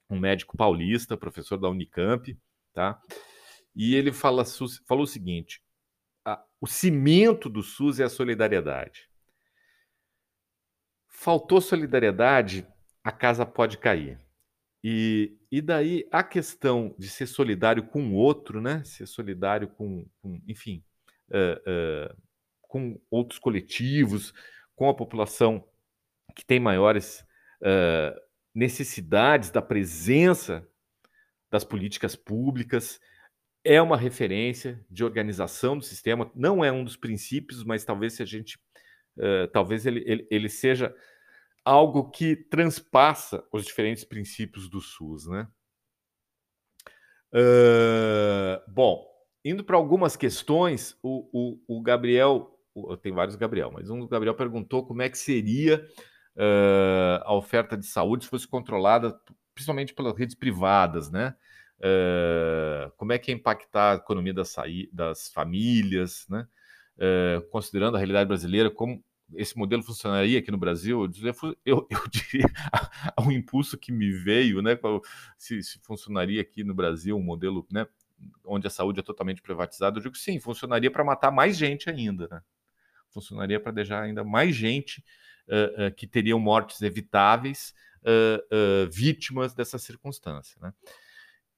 um 0.09 0.19
médico 0.19 0.57
paulista, 0.57 1.17
professor 1.17 1.59
da 1.59 1.69
Unicamp, 1.69 2.39
tá? 2.73 3.01
E 3.75 3.95
ele 3.95 4.13
fala, 4.13 4.45
falou 4.87 5.05
o 5.05 5.07
seguinte: 5.07 5.63
a, 6.25 6.43
o 6.61 6.67
cimento 6.67 7.49
do 7.49 7.63
SUS 7.63 8.01
é 8.01 8.05
a 8.05 8.09
solidariedade. 8.09 9.11
Faltou 11.09 11.61
solidariedade, 11.61 12.67
a 13.03 13.13
casa 13.13 13.45
pode 13.45 13.79
cair. 13.79 14.19
E, 14.85 15.37
e 15.51 15.61
daí 15.61 16.09
a 16.11 16.25
questão 16.25 16.95
de 16.99 17.09
ser 17.09 17.27
solidário 17.27 17.85
com 17.85 18.11
o 18.11 18.15
outro, 18.15 18.61
né? 18.61 18.83
Ser 18.85 19.07
solidário 19.07 19.69
com, 19.69 20.05
com 20.21 20.43
enfim, 20.49 20.83
uh, 21.31 22.11
uh, 22.11 22.17
com 22.63 23.01
outros 23.09 23.39
coletivos, 23.39 24.35
com 24.75 24.89
a 24.89 24.95
população 24.95 25.65
que 26.35 26.45
tem 26.45 26.59
maiores 26.59 27.25
uh, 27.61 28.21
necessidades 28.53 29.51
da 29.51 29.63
presença 29.63 30.67
das 31.49 31.63
políticas 31.63 32.17
públicas, 32.17 32.99
é 33.63 33.81
uma 33.81 33.97
referência 33.97 34.85
de 34.91 35.05
organização 35.05 35.79
do 35.79 35.85
sistema, 35.85 36.31
não 36.35 36.65
é 36.65 36.73
um 36.73 36.83
dos 36.83 36.97
princípios, 36.97 37.63
mas 37.63 37.85
talvez 37.85 38.15
se 38.15 38.23
a 38.23 38.27
gente, 38.27 38.59
talvez 39.53 39.87
ele, 39.87 40.03
ele, 40.05 40.27
ele 40.31 40.49
seja 40.49 40.93
algo 41.65 42.11
que 42.11 42.37
transpassa 42.37 43.45
os 43.53 43.65
diferentes 43.65 44.05
princípios 44.05 44.69
do 44.69 44.81
SUS, 44.81 45.27
né? 45.27 45.47
Uh, 47.33 48.61
bom, 48.71 49.07
indo 49.45 49.65
para 49.65 49.77
algumas 49.77 50.17
questões, 50.17 50.97
o, 51.03 51.29
o, 51.67 51.79
o 51.79 51.83
Gabriel, 51.83 52.59
o, 52.75 52.97
tem 52.97 53.13
vários 53.13 53.37
Gabriel, 53.37 53.71
mas 53.73 53.89
um 53.89 54.01
do 54.01 54.09
Gabriel 54.09 54.35
perguntou 54.35 54.85
como 54.85 55.01
é 55.01 55.09
que 55.09 55.17
seria 55.17 55.83
uh, 56.37 57.23
a 57.25 57.35
oferta 57.35 57.77
de 57.77 57.87
saúde 57.87 58.25
se 58.25 58.31
fosse 58.31 58.47
controlada 58.47 59.19
principalmente 59.55 59.95
pelas 59.95 60.17
redes 60.17 60.35
privadas, 60.35 61.11
né? 61.11 61.35
Uh, 61.79 62.91
como 62.97 63.13
é 63.13 63.19
que 63.19 63.31
ia 63.31 63.35
impactar 63.35 63.93
a 63.93 63.97
economia 63.97 64.35
das, 64.35 64.55
das 64.93 65.29
famílias, 65.33 66.27
né? 66.29 66.47
considerando 67.51 67.97
a 67.97 67.99
realidade 67.99 68.29
brasileira, 68.29 68.71
como 68.71 69.03
esse 69.35 69.57
modelo 69.57 69.83
funcionaria 69.83 70.39
aqui 70.39 70.51
no 70.51 70.59
Brasil? 70.59 71.05
Eu, 71.05 71.11
eu, 71.65 71.87
eu 71.91 72.09
diria, 72.09 72.51
um 73.21 73.31
impulso 73.31 73.77
que 73.79 73.93
me 73.93 74.11
veio, 74.13 74.63
né? 74.63 74.79
Se, 75.39 75.63
se, 75.63 75.79
funcionaria 75.81 76.41
aqui 76.41 76.65
no 76.65 76.75
Brasil 76.75 77.17
um 77.17 77.23
modelo, 77.23 77.67
né? 77.71 77.87
Onde 78.45 78.67
a 78.67 78.71
saúde 78.71 79.01
é 79.01 79.03
totalmente 79.03 79.43
privatizada, 79.43 79.99
eu 79.99 80.03
digo 80.03 80.17
sim, 80.17 80.39
funcionaria 80.39 80.91
para 80.91 81.05
matar 81.05 81.31
mais 81.31 81.57
gente 81.57 81.91
ainda, 81.91 82.29
né? 82.31 82.43
Funcionaria 83.11 83.61
para 83.61 83.73
deixar 83.73 84.03
ainda 84.03 84.25
mais 84.25 84.55
gente 84.55 85.05
uh, 85.49 85.87
uh, 85.87 85.95
que 85.95 86.07
teriam 86.07 86.39
mortes 86.39 86.81
evitáveis 86.83 87.75
uh, 88.03 88.91
vítimas 88.91 89.55
dessa 89.55 89.79
circunstância, 89.79 90.57
né? 90.61 90.73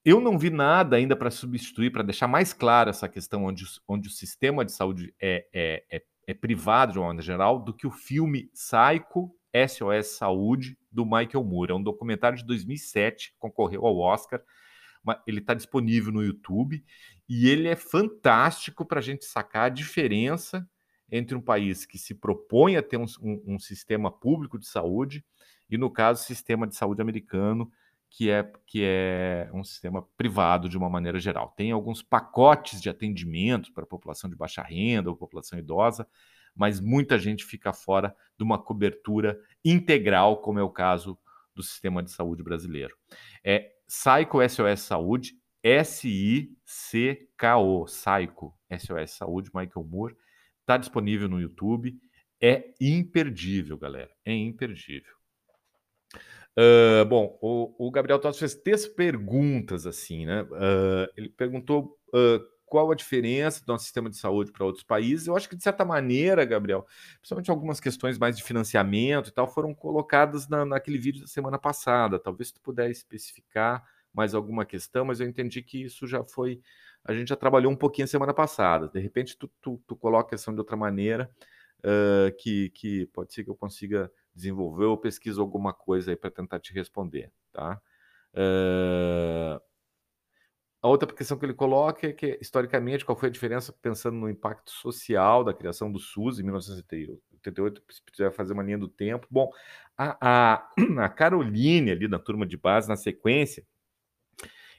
Eu 0.05 0.21
não 0.21 0.39
vi 0.39 0.51
nada 0.51 0.97
ainda 0.97 1.17
para 1.17 1.31
substituir, 1.31 1.91
para 1.91 2.03
deixar 2.03 2.29
mais 2.29 2.53
clara 2.53 2.91
essa 2.91 3.09
questão 3.09 3.45
onde, 3.45 3.65
onde 3.89 4.09
o 4.09 4.13
sistema 4.13 4.63
de 4.63 4.71
saúde 4.71 5.15
é, 5.19 5.47
é, 5.51 5.85
é 5.91 6.03
é 6.27 6.35
privado 6.35 6.93
de 6.93 6.99
uma 6.99 7.09
maneira 7.09 7.25
geral 7.25 7.59
do 7.59 7.73
que 7.73 7.87
o 7.87 7.91
filme 7.91 8.51
Psycho 8.53 9.35
SOS 9.55 10.17
Saúde 10.17 10.77
do 10.91 11.05
Michael 11.05 11.45
Moore. 11.45 11.73
É 11.73 11.75
um 11.75 11.83
documentário 11.83 12.37
de 12.37 12.45
2007, 12.45 13.35
concorreu 13.39 13.87
ao 13.87 13.99
Oscar. 13.99 14.43
Ele 15.27 15.39
está 15.39 15.55
disponível 15.55 16.13
no 16.13 16.25
YouTube 16.25 16.85
e 17.29 17.49
ele 17.49 17.69
é 17.69 17.77
fantástico 17.77 18.85
para 18.85 19.01
a 19.01 19.03
gente 19.03 19.25
sacar 19.25 19.67
a 19.67 19.69
diferença 19.69 20.69
entre 21.11 21.37
um 21.37 21.41
país 21.41 21.85
que 21.85 21.99
se 21.99 22.15
propõe 22.15 22.77
a 22.77 22.83
ter 22.83 22.97
um, 22.97 23.05
um, 23.21 23.55
um 23.55 23.59
sistema 23.59 24.11
público 24.11 24.59
de 24.59 24.67
saúde 24.67 25.25
e, 25.69 25.77
no 25.77 25.91
caso, 25.91 26.23
o 26.23 26.27
sistema 26.27 26.67
de 26.67 26.75
saúde 26.75 27.03
americano, 27.03 27.71
que 28.17 28.31
é, 28.31 28.49
que 28.65 28.81
é 28.85 29.51
um 29.53 29.65
sistema 29.65 30.01
privado 30.17 30.69
de 30.69 30.79
uma 30.79 30.89
maneira 30.89 31.19
geral. 31.19 31.53
Tem 31.57 31.73
alguns 31.73 32.01
pacotes 32.01 32.81
de 32.81 32.89
atendimento 32.89 33.73
para 33.73 33.83
a 33.83 33.89
população 33.89 34.31
de 34.31 34.37
baixa 34.37 34.63
renda 34.63 35.11
ou 35.11 35.17
população 35.17 35.59
idosa, 35.59 36.07
mas 36.55 36.79
muita 36.79 37.19
gente 37.19 37.45
fica 37.45 37.73
fora 37.73 38.15
de 38.39 38.45
uma 38.45 38.57
cobertura 38.57 39.37
integral, 39.65 40.41
como 40.41 40.61
é 40.61 40.63
o 40.63 40.71
caso 40.71 41.19
do 41.57 41.63
sistema 41.63 42.05
de 42.05 42.13
saúde 42.13 42.41
brasileiro. 42.41 42.95
É 43.43 43.73
Psycho 43.89 44.49
SOS 44.49 44.83
Saúde, 44.83 45.33
S-I-C-K-O, 45.61 46.55
Psycho 47.87 48.55
SOS 48.79 49.11
Saúde, 49.11 49.51
Michael 49.53 49.87
Moore, 49.87 50.17
está 50.61 50.77
disponível 50.77 51.29
no 51.29 51.41
YouTube. 51.41 51.99
É 52.41 52.73
imperdível, 52.81 53.77
galera, 53.77 54.13
é 54.25 54.33
imperdível. 54.33 55.24
Uh, 56.57 57.05
bom, 57.07 57.37
o, 57.43 57.89
o, 57.89 57.91
Gabriel 57.91 58.19
Tossi 58.21 58.39
fez 58.39 58.55
três 58.55 58.87
perguntas 58.87 59.87
assim, 59.87 60.25
né? 60.25 60.43
Uh, 60.43 61.13
ele 61.17 61.29
perguntou 61.29 61.99
uh, 62.11 62.41
qual 62.65 62.93
a 62.93 62.95
diferença 62.95 63.65
do 63.65 63.73
nosso 63.73 63.85
sistema 63.85 64.09
de 64.09 64.17
saúde 64.17 64.53
para 64.53 64.65
outros 64.65 64.85
países. 64.85 65.27
Eu 65.27 65.37
acho 65.37 65.49
que, 65.49 65.57
de 65.57 65.63
certa 65.65 65.85
maneira, 65.85 66.45
Gabriel, 66.45 66.87
principalmente 67.19 67.51
algumas 67.51 67.81
questões 67.81 68.19
mais 68.19 68.37
de 68.37 68.45
financiamento 68.45 69.31
e 69.31 69.33
tal, 69.33 69.49
foram 69.49 69.75
colocadas 69.75 70.49
na, 70.49 70.65
naquele 70.65 70.99
vídeo 70.99 71.23
da 71.23 71.27
semana 71.27 71.59
passada. 71.59 72.21
Talvez 72.21 72.53
tu 72.53 72.61
puder 72.61 72.89
especificar 72.89 73.83
mais 74.13 74.33
alguma 74.33 74.65
questão, 74.65 75.05
mas 75.05 75.19
eu 75.19 75.29
entendi 75.29 75.61
que 75.61 75.83
isso 75.83 76.07
já 76.07 76.23
foi. 76.23 76.61
A 77.05 77.13
gente 77.13 77.29
já 77.29 77.37
trabalhou 77.37 77.71
um 77.73 77.77
pouquinho 77.77 78.07
semana 78.07 78.33
passada. 78.33 78.89
De 78.89 79.01
repente, 79.01 79.37
tu, 79.37 79.51
tu, 79.61 79.83
tu 79.89 79.97
coloca 79.97 80.29
a 80.29 80.31
questão 80.31 80.55
de 80.55 80.61
outra 80.61 80.77
maneira, 80.77 81.29
que, 82.39 82.71
que 82.71 83.07
pode 83.07 83.35
ser 83.35 83.45
que 83.45 83.51
eu 83.51 83.57
consiga 83.57 84.11
desenvolveu 84.35 84.91
ou 84.91 84.99
pesquisa 84.99 85.41
alguma 85.41 85.73
coisa 85.73 86.11
aí 86.11 86.17
para 86.17 86.31
tentar 86.31 86.59
te 86.61 86.73
responder, 86.73 87.31
tá? 87.53 87.81
Uh... 88.35 89.61
A 90.85 90.89
outra 90.89 91.11
questão 91.11 91.39
que 91.39 91.47
ele 91.47 91.55
coloca 91.55 92.07
é 92.07 92.13
que, 92.13 92.39
historicamente, 92.43 93.07
qual 93.07 93.17
foi 93.17 93.31
a 93.31 93.33
diferença, 93.33 93.73
pensando 93.73 94.19
no 94.19 94.29
impacto 94.29 94.71
social 94.71 95.43
da 95.43 95.55
criação 95.55 95.91
do 95.91 95.99
SUS 95.99 96.39
em 96.39 96.43
1988, 96.43 97.83
se 97.89 98.03
quiser 98.03 98.31
fazer 98.31 98.53
uma 98.53 98.63
linha 98.63 98.77
do 98.77 98.87
tempo. 98.87 99.27
Bom, 99.31 99.51
a, 99.97 100.19
a, 100.21 100.71
a 101.03 101.09
Caroline, 101.09 101.91
ali 101.91 102.07
na 102.07 102.19
turma 102.19 102.45
de 102.45 102.59
base, 102.59 102.87
na 102.87 102.97
sequência, 102.97 103.67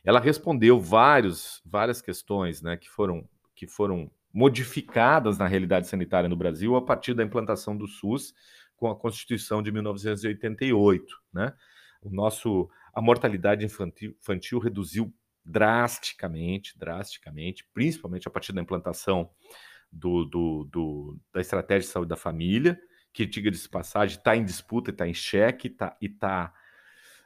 ela 0.04 0.20
respondeu 0.20 0.80
vários, 0.80 1.60
várias 1.66 2.04
questões 2.04 2.62
né, 2.62 2.78
que, 2.78 2.88
foram, 2.88 3.28
que 3.56 3.66
foram 3.66 4.12
modificadas 4.32 5.40
na 5.40 5.48
realidade 5.48 5.88
sanitária 5.88 6.30
no 6.30 6.36
Brasil 6.36 6.76
a 6.76 6.84
partir 6.84 7.16
da 7.16 7.24
implantação 7.24 7.76
do 7.76 7.88
SUS 7.88 8.32
com 8.76 8.90
a 8.90 8.96
Constituição 8.96 9.62
de 9.62 9.72
1988, 9.72 11.06
né? 11.34 11.54
O 12.02 12.10
nosso 12.10 12.70
a 12.94 13.02
mortalidade 13.02 13.66
infantil, 13.66 14.16
infantil 14.22 14.60
reduziu 14.60 15.14
drasticamente, 15.44 16.78
drasticamente, 16.78 17.68
principalmente 17.74 18.28
a 18.28 18.32
partir 18.32 18.54
da 18.54 18.62
implantação 18.62 19.30
do, 19.92 20.26
do, 20.26 20.64
do, 20.72 21.20
da 21.34 21.42
estratégia 21.42 21.88
de 21.88 21.94
saúde 21.94 22.10
da 22.10 22.16
família, 22.16 22.80
que, 23.14 23.26
diga 23.26 23.52
de 23.52 23.70
passagem, 23.70 24.18
está 24.18 24.36
em 24.36 24.44
disputa, 24.44 24.92
está 24.92 25.08
em 25.08 25.14
xeque, 25.14 25.70
tá, 25.70 25.96
e 26.02 26.08
está. 26.08 26.54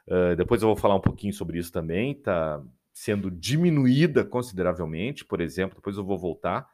Uh, 0.06 0.36
depois 0.36 0.62
eu 0.62 0.68
vou 0.68 0.76
falar 0.76 0.96
um 0.96 1.00
pouquinho 1.00 1.32
sobre 1.32 1.58
isso 1.58 1.72
também, 1.72 2.12
está 2.12 2.62
sendo 2.92 3.30
diminuída 3.30 4.24
consideravelmente, 4.24 5.24
por 5.24 5.40
exemplo, 5.40 5.76
depois 5.76 5.96
eu 5.96 6.04
vou 6.04 6.18
voltar 6.18 6.68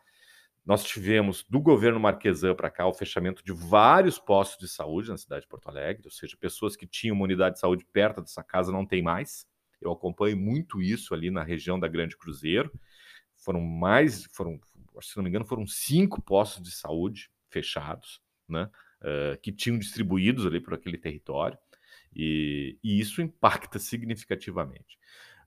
nós 0.66 0.82
tivemos 0.82 1.44
do 1.48 1.60
governo 1.60 2.00
Marquesan 2.00 2.52
para 2.56 2.68
cá 2.68 2.88
o 2.88 2.92
fechamento 2.92 3.40
de 3.44 3.52
vários 3.52 4.18
postos 4.18 4.58
de 4.58 4.74
saúde 4.74 5.08
na 5.08 5.16
cidade 5.16 5.42
de 5.42 5.48
Porto 5.48 5.68
Alegre, 5.68 6.02
ou 6.06 6.10
seja, 6.10 6.36
pessoas 6.36 6.74
que 6.74 6.88
tinham 6.88 7.14
uma 7.14 7.24
unidade 7.24 7.54
de 7.54 7.60
saúde 7.60 7.86
perto 7.92 8.20
dessa 8.20 8.42
casa 8.42 8.72
não 8.72 8.84
tem 8.84 9.00
mais. 9.00 9.46
Eu 9.80 9.92
acompanho 9.92 10.36
muito 10.36 10.82
isso 10.82 11.14
ali 11.14 11.30
na 11.30 11.44
região 11.44 11.78
da 11.78 11.86
Grande 11.86 12.16
Cruzeiro. 12.16 12.72
Foram 13.36 13.60
mais, 13.60 14.24
foram, 14.32 14.58
se 15.00 15.16
não 15.16 15.22
me 15.22 15.30
engano, 15.30 15.44
foram 15.44 15.64
cinco 15.68 16.20
postos 16.20 16.60
de 16.64 16.72
saúde 16.72 17.30
fechados, 17.48 18.20
né, 18.48 18.68
uh, 19.02 19.40
que 19.40 19.52
tinham 19.52 19.78
distribuídos 19.78 20.44
ali 20.44 20.60
por 20.60 20.74
aquele 20.74 20.98
território, 20.98 21.56
e, 22.12 22.76
e 22.82 22.98
isso 22.98 23.22
impacta 23.22 23.78
significativamente. 23.78 24.98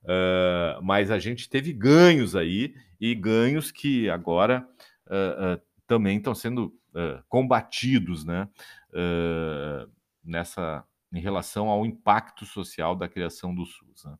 Uh, 0.02 0.80
mas 0.82 1.10
a 1.10 1.18
gente 1.18 1.46
teve 1.46 1.74
ganhos 1.74 2.34
aí 2.34 2.74
e 2.98 3.14
ganhos 3.14 3.70
que 3.70 4.08
agora 4.08 4.66
também 5.86 6.18
estão 6.18 6.34
sendo 6.34 6.74
combatidos, 7.28 8.24
né? 8.24 8.48
nessa 10.24 10.84
em 11.12 11.20
relação 11.20 11.68
ao 11.68 11.84
impacto 11.84 12.46
social 12.46 12.94
da 12.94 13.08
criação 13.08 13.54
do 13.54 13.66
SUS. 13.66 14.04
Né? 14.04 14.16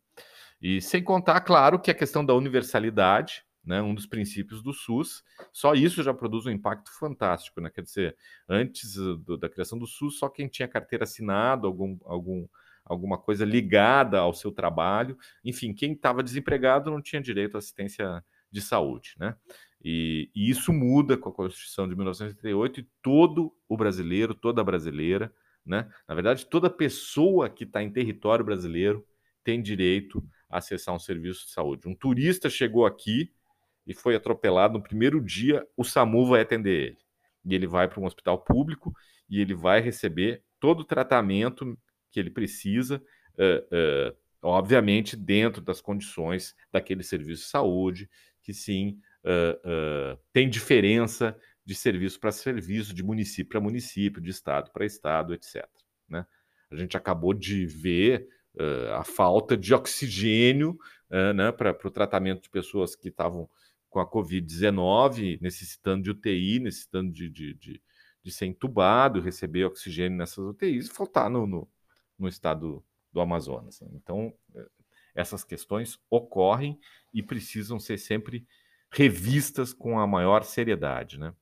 E 0.60 0.80
sem 0.80 1.02
contar, 1.02 1.40
claro, 1.40 1.78
que 1.78 1.90
a 1.90 1.94
questão 1.94 2.24
da 2.24 2.34
universalidade, 2.34 3.44
né, 3.64 3.80
um 3.80 3.94
dos 3.94 4.06
princípios 4.06 4.62
do 4.62 4.72
SUS, 4.72 5.22
só 5.52 5.74
isso 5.74 6.02
já 6.02 6.12
produz 6.12 6.46
um 6.46 6.50
impacto 6.50 6.90
fantástico, 6.98 7.60
né? 7.60 7.70
Quer 7.70 7.82
dizer, 7.82 8.16
antes 8.48 8.94
do, 8.94 9.36
da 9.36 9.48
criação 9.48 9.78
do 9.78 9.86
SUS, 9.86 10.18
só 10.18 10.28
quem 10.28 10.48
tinha 10.48 10.66
carteira 10.66 11.04
assinada, 11.04 11.66
algum, 11.66 11.96
algum, 12.04 12.46
alguma 12.84 13.18
coisa 13.18 13.44
ligada 13.44 14.18
ao 14.18 14.34
seu 14.34 14.50
trabalho, 14.50 15.16
enfim, 15.44 15.72
quem 15.72 15.92
estava 15.92 16.22
desempregado 16.22 16.90
não 16.90 17.02
tinha 17.02 17.22
direito 17.22 17.54
à 17.54 17.58
assistência 17.58 18.24
de 18.50 18.60
saúde, 18.60 19.14
né? 19.18 19.36
E, 19.82 20.30
e, 20.34 20.50
isso 20.50 20.72
muda 20.72 21.16
com 21.16 21.30
a 21.30 21.32
Constituição 21.32 21.88
de 21.88 21.96
1988 21.96 22.80
e 22.80 22.88
todo 23.02 23.54
o 23.68 23.76
brasileiro, 23.76 24.34
toda 24.34 24.60
a 24.60 24.64
brasileira, 24.64 25.32
né? 25.64 25.90
Na 26.06 26.14
verdade, 26.14 26.46
toda 26.46 26.68
pessoa 26.68 27.48
que 27.48 27.64
está 27.64 27.82
em 27.82 27.90
território 27.90 28.44
brasileiro 28.44 29.06
tem 29.42 29.62
direito 29.62 30.22
a 30.48 30.58
acessar 30.58 30.94
um 30.94 30.98
serviço 30.98 31.46
de 31.46 31.52
saúde. 31.52 31.88
Um 31.88 31.94
turista 31.94 32.50
chegou 32.50 32.84
aqui 32.84 33.32
e 33.86 33.94
foi 33.94 34.14
atropelado 34.14 34.74
no 34.74 34.82
primeiro 34.82 35.20
dia, 35.20 35.66
o 35.76 35.84
SAMU 35.84 36.26
vai 36.26 36.42
atender 36.42 36.88
ele. 36.88 36.98
E 37.44 37.54
ele 37.54 37.66
vai 37.66 37.88
para 37.88 38.00
um 38.00 38.04
hospital 38.04 38.38
público 38.38 38.94
e 39.28 39.40
ele 39.40 39.54
vai 39.54 39.80
receber 39.80 40.42
todo 40.58 40.80
o 40.80 40.84
tratamento 40.84 41.78
que 42.10 42.20
ele 42.20 42.30
precisa, 42.30 43.02
uh, 43.38 44.10
uh, 44.10 44.16
obviamente 44.42 45.16
dentro 45.16 45.62
das 45.62 45.80
condições 45.80 46.54
daquele 46.70 47.02
serviço 47.02 47.44
de 47.44 47.48
saúde, 47.48 48.10
que 48.42 48.52
sim 48.52 48.98
uh, 49.24 50.18
tem 50.32 50.48
diferença 50.48 51.36
de 51.64 51.74
serviço 51.74 52.18
para 52.18 52.32
serviço, 52.32 52.94
de 52.94 53.02
município 53.02 53.50
para 53.50 53.60
município, 53.60 54.20
de 54.20 54.30
estado 54.30 54.70
para 54.72 54.84
estado, 54.84 55.34
etc. 55.34 55.66
Né? 56.08 56.26
A 56.70 56.76
gente 56.76 56.96
acabou 56.96 57.34
de 57.34 57.66
ver 57.66 58.28
a 58.96 59.04
falta 59.04 59.56
de 59.56 59.72
oxigênio 59.72 60.76
né, 61.36 61.52
para 61.52 61.70
o 61.84 61.90
tratamento 61.90 62.42
de 62.42 62.50
pessoas 62.50 62.96
que 62.96 63.08
estavam 63.08 63.48
com 63.88 64.00
a 64.00 64.08
Covid-19, 64.08 65.40
necessitando 65.40 66.04
de 66.04 66.10
UTI, 66.10 66.60
necessitando 66.60 67.12
de, 67.12 67.28
de, 67.28 67.54
de, 67.54 67.82
de, 68.22 68.32
ser 68.32 68.46
entubado, 68.46 69.20
receber 69.20 69.64
oxigênio 69.64 70.16
nessas 70.16 70.38
UTIs 70.38 70.88
faltar 70.88 71.28
no, 71.28 71.46
no, 71.46 71.68
no 72.18 72.28
estado 72.28 72.84
do 73.12 73.20
Amazonas. 73.20 73.80
Né? 73.80 73.88
Então, 73.94 74.32
essas 75.14 75.42
questões 75.42 75.98
ocorrem 76.08 76.78
e 77.12 77.22
precisam 77.22 77.80
ser 77.80 77.98
sempre 77.98 78.46
revistas 78.90 79.72
com 79.72 79.98
a 79.98 80.06
maior 80.06 80.42
seriedade. 80.42 81.18
Né? 81.18 81.32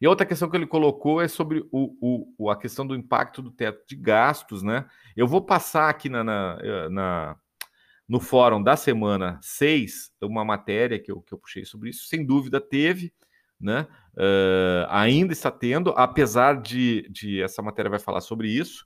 E 0.00 0.06
outra 0.06 0.26
questão 0.26 0.48
que 0.48 0.56
ele 0.56 0.66
colocou 0.66 1.20
é 1.20 1.28
sobre 1.28 1.66
o, 1.72 2.34
o, 2.38 2.50
a 2.50 2.56
questão 2.56 2.86
do 2.86 2.94
impacto 2.94 3.42
do 3.42 3.50
teto 3.50 3.84
de 3.86 3.96
gastos. 3.96 4.62
Né? 4.62 4.86
Eu 5.16 5.26
vou 5.26 5.42
passar 5.42 5.88
aqui 5.88 6.08
na, 6.08 6.22
na, 6.22 6.58
eh, 6.60 6.88
na 6.88 7.36
no 8.08 8.20
fórum 8.20 8.62
da 8.62 8.76
semana 8.76 9.38
6, 9.40 10.12
uma 10.22 10.44
matéria 10.44 10.98
que 10.98 11.10
eu, 11.10 11.22
que 11.22 11.32
eu 11.32 11.38
puxei 11.38 11.64
sobre 11.64 11.88
isso, 11.88 12.06
sem 12.08 12.26
dúvida 12.26 12.60
teve, 12.60 13.10
né? 13.58 13.86
Uh, 14.14 14.84
ainda 14.90 15.32
está 15.32 15.50
tendo, 15.50 15.90
apesar 15.96 16.60
de, 16.60 17.08
de 17.08 17.40
essa 17.40 17.62
matéria 17.62 17.90
vai 17.90 18.00
falar 18.00 18.20
sobre 18.20 18.48
isso, 18.48 18.84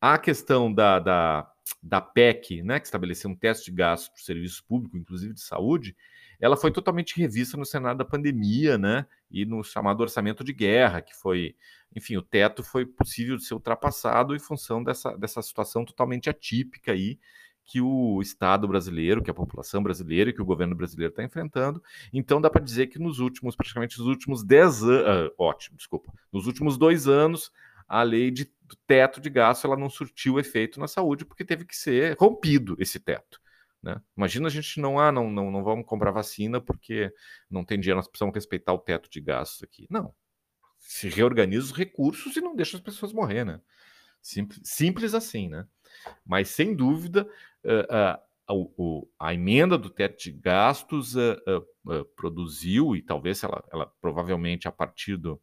a 0.00 0.18
questão 0.18 0.70
da, 0.70 0.98
da, 0.98 1.50
da 1.82 2.00
PEC, 2.00 2.62
né, 2.62 2.78
que 2.78 2.86
estabeleceu 2.86 3.30
um 3.30 3.34
teste 3.34 3.70
de 3.70 3.76
gastos 3.76 4.08
para 4.10 4.20
o 4.20 4.24
serviço 4.24 4.62
público, 4.66 4.98
inclusive 4.98 5.32
de 5.32 5.40
saúde, 5.40 5.96
ela 6.40 6.56
foi 6.56 6.70
totalmente 6.70 7.18
revista 7.18 7.56
no 7.56 7.64
cenário 7.64 7.98
da 7.98 8.04
pandemia, 8.04 8.78
né, 8.78 9.06
e 9.30 9.44
no 9.44 9.62
chamado 9.62 10.00
orçamento 10.00 10.44
de 10.44 10.52
guerra, 10.52 11.02
que 11.02 11.14
foi, 11.14 11.54
enfim, 11.94 12.16
o 12.16 12.22
teto 12.22 12.62
foi 12.62 12.86
possível 12.86 13.36
de 13.36 13.44
ser 13.44 13.54
ultrapassado 13.54 14.34
em 14.34 14.38
função 14.38 14.82
dessa, 14.82 15.16
dessa 15.16 15.42
situação 15.42 15.84
totalmente 15.84 16.30
atípica 16.30 16.92
aí, 16.92 17.18
que 17.68 17.82
o 17.82 18.22
Estado 18.22 18.66
brasileiro, 18.66 19.22
que 19.22 19.30
a 19.30 19.34
população 19.34 19.82
brasileira, 19.82 20.32
que 20.32 20.40
o 20.40 20.44
governo 20.44 20.74
brasileiro 20.74 21.12
está 21.12 21.22
enfrentando. 21.22 21.82
Então 22.10 22.40
dá 22.40 22.48
para 22.48 22.64
dizer 22.64 22.86
que 22.86 22.98
nos 22.98 23.18
últimos, 23.18 23.54
praticamente 23.54 23.98
nos 23.98 24.08
últimos 24.08 24.42
10 24.42 24.84
anos, 24.84 25.28
uh, 25.28 25.34
ótimo, 25.36 25.76
desculpa, 25.76 26.10
nos 26.32 26.46
últimos 26.46 26.78
dois 26.78 27.06
anos, 27.06 27.52
a 27.86 28.02
lei 28.02 28.30
de 28.30 28.50
teto 28.86 29.20
de 29.20 29.28
gasto 29.28 29.66
ela 29.66 29.76
não 29.76 29.90
surtiu 29.90 30.38
efeito 30.38 30.80
na 30.80 30.88
saúde 30.88 31.26
porque 31.26 31.44
teve 31.44 31.66
que 31.66 31.76
ser 31.76 32.16
rompido 32.18 32.74
esse 32.78 32.98
teto. 32.98 33.38
Né? 33.82 34.00
Imagina 34.16 34.48
a 34.48 34.50
gente 34.50 34.80
não, 34.80 34.98
ah, 34.98 35.12
não, 35.12 35.30
não, 35.30 35.50
não 35.50 35.62
vamos 35.62 35.86
comprar 35.86 36.10
vacina 36.10 36.60
porque 36.60 37.12
não 37.50 37.64
tem 37.64 37.78
dinheiro, 37.78 37.98
nós 37.98 38.08
precisamos 38.08 38.34
respeitar 38.34 38.72
o 38.72 38.78
teto 38.78 39.08
de 39.08 39.20
gastos 39.20 39.62
aqui. 39.62 39.86
Não. 39.90 40.14
Se 40.78 41.08
reorganiza 41.08 41.66
os 41.66 41.72
recursos 41.72 42.36
e 42.36 42.40
não 42.40 42.56
deixa 42.56 42.76
as 42.76 42.82
pessoas 42.82 43.12
morrer, 43.12 43.44
né? 43.44 43.60
Simples, 44.20 44.60
simples 44.64 45.14
assim, 45.14 45.48
né? 45.48 45.66
Mas 46.24 46.48
sem 46.48 46.74
dúvida, 46.74 47.28
uh, 47.64 48.14
uh, 48.50 49.08
a, 49.18 49.28
a, 49.28 49.34
emenda 49.34 49.78
do 49.78 49.90
teto 49.90 50.22
de 50.22 50.32
gastos 50.32 51.14
uh, 51.14 52.04
produziu, 52.16 52.96
e 52.96 53.02
talvez 53.02 53.42
ela, 53.42 53.62
ela 53.72 53.86
provavelmente 54.00 54.66
a 54.66 54.72
partir 54.72 55.16
do, 55.16 55.40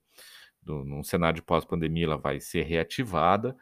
do, 0.61 0.83
num 0.83 1.03
cenário 1.03 1.37
de 1.37 1.41
pós-pandemia, 1.41 2.05
ela 2.05 2.17
vai 2.17 2.39
ser 2.39 2.63
reativada, 2.63 3.55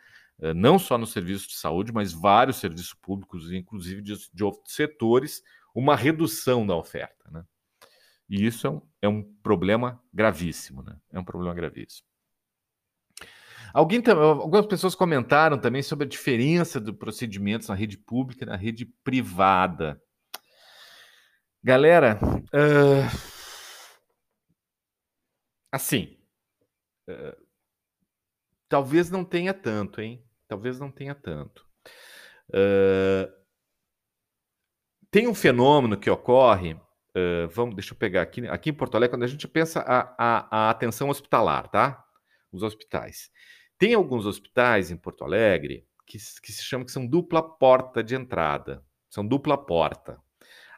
não 0.55 0.77
só 0.77 0.97
no 0.97 1.05
serviço 1.05 1.47
de 1.47 1.55
saúde, 1.55 1.93
mas 1.93 2.11
vários 2.11 2.57
serviços 2.57 2.93
públicos, 2.93 3.51
inclusive 3.51 4.01
de, 4.01 4.15
de 4.33 4.43
outros 4.43 4.75
setores, 4.75 5.41
uma 5.73 5.95
redução 5.95 6.65
da 6.65 6.75
oferta. 6.75 7.29
Né? 7.31 7.43
E 8.29 8.45
isso 8.45 8.67
é 8.67 8.69
um, 8.69 8.81
é 9.03 9.07
um 9.07 9.23
problema 9.41 10.01
gravíssimo, 10.13 10.81
né? 10.81 10.97
É 11.11 11.19
um 11.19 11.23
problema 11.23 11.53
gravíssimo. 11.53 12.07
Alguém, 13.73 14.03
algumas 14.07 14.67
pessoas 14.67 14.93
comentaram 14.93 15.57
também 15.57 15.81
sobre 15.81 16.05
a 16.05 16.09
diferença 16.09 16.79
de 16.79 16.93
procedimentos 16.93 17.69
na 17.69 17.75
rede 17.75 17.97
pública 17.97 18.43
e 18.43 18.47
na 18.47 18.55
rede 18.55 18.85
privada. 19.03 19.99
Galera, 21.63 22.19
uh, 22.53 23.19
assim, 25.71 26.19
uh, 27.09 27.42
talvez 28.73 29.11
não 29.11 29.23
tenha 29.23 29.53
tanto, 29.53 30.01
hein? 30.01 30.25
Talvez 30.47 30.79
não 30.79 30.89
tenha 30.89 31.13
tanto. 31.13 31.63
Uh, 32.49 33.31
tem 35.11 35.27
um 35.27 35.35
fenômeno 35.35 35.95
que 35.95 36.09
ocorre. 36.09 36.73
Uh, 36.73 37.47
vamos, 37.51 37.75
deixa 37.75 37.93
eu 37.93 37.97
pegar 37.97 38.23
aqui. 38.23 38.47
Aqui 38.47 38.71
em 38.71 38.73
Porto 38.73 38.95
Alegre, 38.95 39.15
quando 39.15 39.25
a 39.25 39.27
gente 39.27 39.47
pensa 39.47 39.81
a, 39.81 40.15
a, 40.17 40.47
a, 40.49 40.69
atenção 40.71 41.09
hospitalar, 41.09 41.69
tá? 41.69 42.03
Os 42.51 42.63
hospitais. 42.63 43.29
Tem 43.77 43.93
alguns 43.93 44.25
hospitais 44.25 44.89
em 44.89 44.97
Porto 44.97 45.23
Alegre 45.23 45.87
que, 46.07 46.17
que 46.41 46.51
se 46.51 46.63
chamam 46.63 46.83
que 46.83 46.91
são 46.91 47.05
dupla 47.05 47.43
porta 47.43 48.03
de 48.03 48.15
entrada. 48.15 48.83
São 49.07 49.23
dupla 49.23 49.55
porta. 49.55 50.19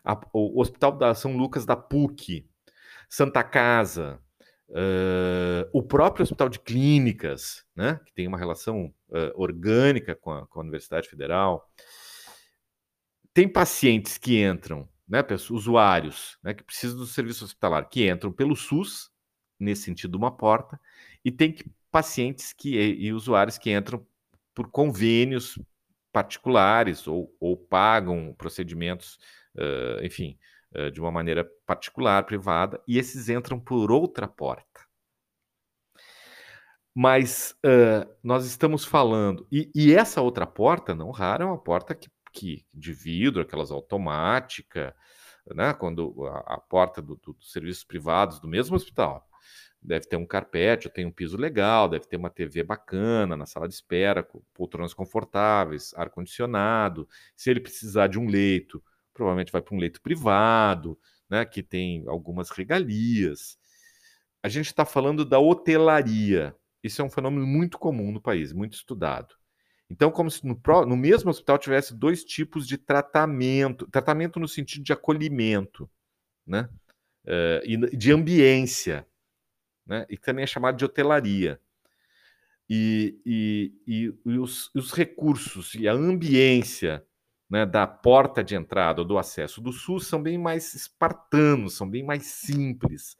A, 0.03 0.19
o 0.33 0.59
Hospital 0.59 0.97
da 0.97 1.15
São 1.15 1.37
Lucas 1.37 1.65
da 1.65 1.77
PUC, 1.77 2.45
Santa 3.07 3.41
Casa, 3.41 4.21
Uh, 4.69 5.69
o 5.71 5.83
próprio 5.83 6.23
Hospital 6.23 6.49
de 6.49 6.59
Clínicas, 6.59 7.63
né, 7.75 7.99
que 8.03 8.13
tem 8.13 8.27
uma 8.27 8.37
relação 8.37 8.93
uh, 9.09 9.31
orgânica 9.35 10.15
com 10.15 10.31
a, 10.31 10.47
com 10.47 10.59
a, 10.59 10.63
Universidade 10.63 11.07
Federal, 11.07 11.69
tem 13.33 13.47
pacientes 13.47 14.17
que 14.17 14.43
entram, 14.43 14.89
né, 15.07 15.23
usuários 15.51 16.37
né, 16.43 16.53
que 16.53 16.63
precisam 16.63 16.97
do 16.97 17.05
serviço 17.05 17.45
hospitalar, 17.45 17.87
que 17.89 18.09
entram 18.09 18.31
pelo 18.31 18.55
SUS, 18.55 19.11
nesse 19.59 19.83
sentido, 19.83 20.15
uma 20.15 20.35
porta, 20.35 20.79
e 21.23 21.31
tem 21.31 21.51
que, 21.51 21.63
pacientes 21.91 22.51
que, 22.51 22.75
e, 22.75 23.05
e 23.05 23.13
usuários 23.13 23.57
que 23.57 23.71
entram 23.71 24.05
por 24.53 24.69
convênios 24.71 25.59
particulares 26.11 27.07
ou, 27.07 27.35
ou 27.39 27.55
pagam 27.55 28.33
procedimentos, 28.37 29.19
uh, 29.55 30.03
enfim, 30.03 30.37
eh, 30.75 30.91
de 30.91 30.99
uma 30.99 31.11
maneira 31.11 31.49
particular, 31.65 32.25
privada, 32.25 32.81
e 32.87 32.97
esses 32.97 33.29
entram 33.29 33.59
por 33.59 33.91
outra 33.91 34.27
porta. 34.27 34.81
Mas 36.93 37.55
uh, 37.65 38.09
nós 38.23 38.45
estamos 38.45 38.85
falando, 38.85 39.47
e, 39.51 39.69
e, 39.75 39.93
essa 39.93 40.21
outra 40.21 40.45
porta, 40.45 40.95
não 40.95 41.11
rara, 41.11 41.43
é 41.43 41.47
uma 41.47 41.57
porta 41.57 41.93
que, 41.95 42.09
que 42.31 42.65
de 42.73 42.93
vidro, 42.93 43.41
aquelas 43.41 43.71
automática, 43.71 44.95
né? 45.53 45.73
quando 45.73 46.25
a, 46.25 46.55
a 46.55 46.57
porta 46.57 47.01
dos 47.01 47.17
do, 47.19 47.33
do 47.33 47.43
serviços 47.43 47.83
privados 47.83 48.39
do 48.39 48.47
mesmo 48.47 48.75
hospital 48.75 49.27
deve 49.81 50.07
ter 50.07 50.15
um 50.17 50.25
carpete, 50.25 50.89
tem 50.89 51.05
um 51.05 51.11
piso 51.11 51.37
legal, 51.37 51.87
deve 51.87 52.07
ter 52.07 52.17
uma 52.17 52.29
TV 52.29 52.63
bacana 52.63 53.37
na 53.37 53.45
sala 53.45 53.67
de 53.67 53.73
espera, 53.73 54.27
poltronas 54.53 54.93
confortáveis, 54.93 55.93
ar-condicionado. 55.95 57.07
Se 57.35 57.49
ele 57.49 57.59
precisar 57.59 58.07
de 58.07 58.19
um 58.19 58.27
leito, 58.27 58.83
provavelmente 59.15 59.51
vai 59.51 59.61
para 59.61 59.73
um 59.73 59.79
leito 59.79 60.01
privado, 60.01 60.99
né, 61.27 61.43
que 61.45 61.63
tem 61.63 62.03
algumas 62.07 62.51
regalias. 62.51 63.57
A 64.43 64.49
gente 64.49 64.67
está 64.67 64.85
falando 64.85 65.25
da 65.25 65.39
hotelaria. 65.39 66.55
Isso 66.83 67.01
é 67.01 67.05
um 67.05 67.09
fenômeno 67.09 67.47
muito 67.47 67.79
comum 67.79 68.11
no 68.11 68.21
país, 68.21 68.53
muito 68.53 68.73
estudado. 68.73 69.33
Então, 69.89 70.11
como 70.11 70.29
se 70.29 70.45
no, 70.45 70.59
no, 70.85 70.97
mesmo 70.97 71.29
hospital 71.29 71.57
tivesse 71.57 71.95
dois 71.95 72.23
tipos 72.23 72.67
de 72.67 72.77
tratamento, 72.77 73.87
tratamento 73.87 74.39
no 74.39 74.47
sentido 74.47 74.83
de 74.83 74.93
acolhimento, 74.93 75.89
né? 76.45 76.69
Uh, 77.23 77.61
e 77.63 77.97
de 77.97 78.11
ambiência, 78.11 79.07
né? 79.85 80.05
E 80.09 80.17
também 80.17 80.43
é 80.43 80.47
chamado 80.47 80.77
de 80.77 80.85
hotelaria. 80.85 81.59
E, 82.67 83.19
e, 83.25 83.73
e, 83.87 84.13
e 84.25 84.39
os, 84.39 84.73
os, 84.73 84.91
recursos 84.91 85.75
e 85.75 85.87
a 85.87 85.93
ambiência 85.93 87.05
né, 87.49 87.65
da 87.65 87.85
porta 87.85 88.43
de 88.43 88.55
entrada 88.55 89.01
ou 89.01 89.07
do 89.07 89.17
acesso 89.17 89.61
do 89.61 89.71
SUS 89.71 90.07
são 90.07 90.21
bem 90.21 90.37
mais 90.37 90.73
espartanos, 90.73 91.75
são 91.75 91.89
bem 91.89 92.03
mais 92.03 92.25
simples, 92.25 93.17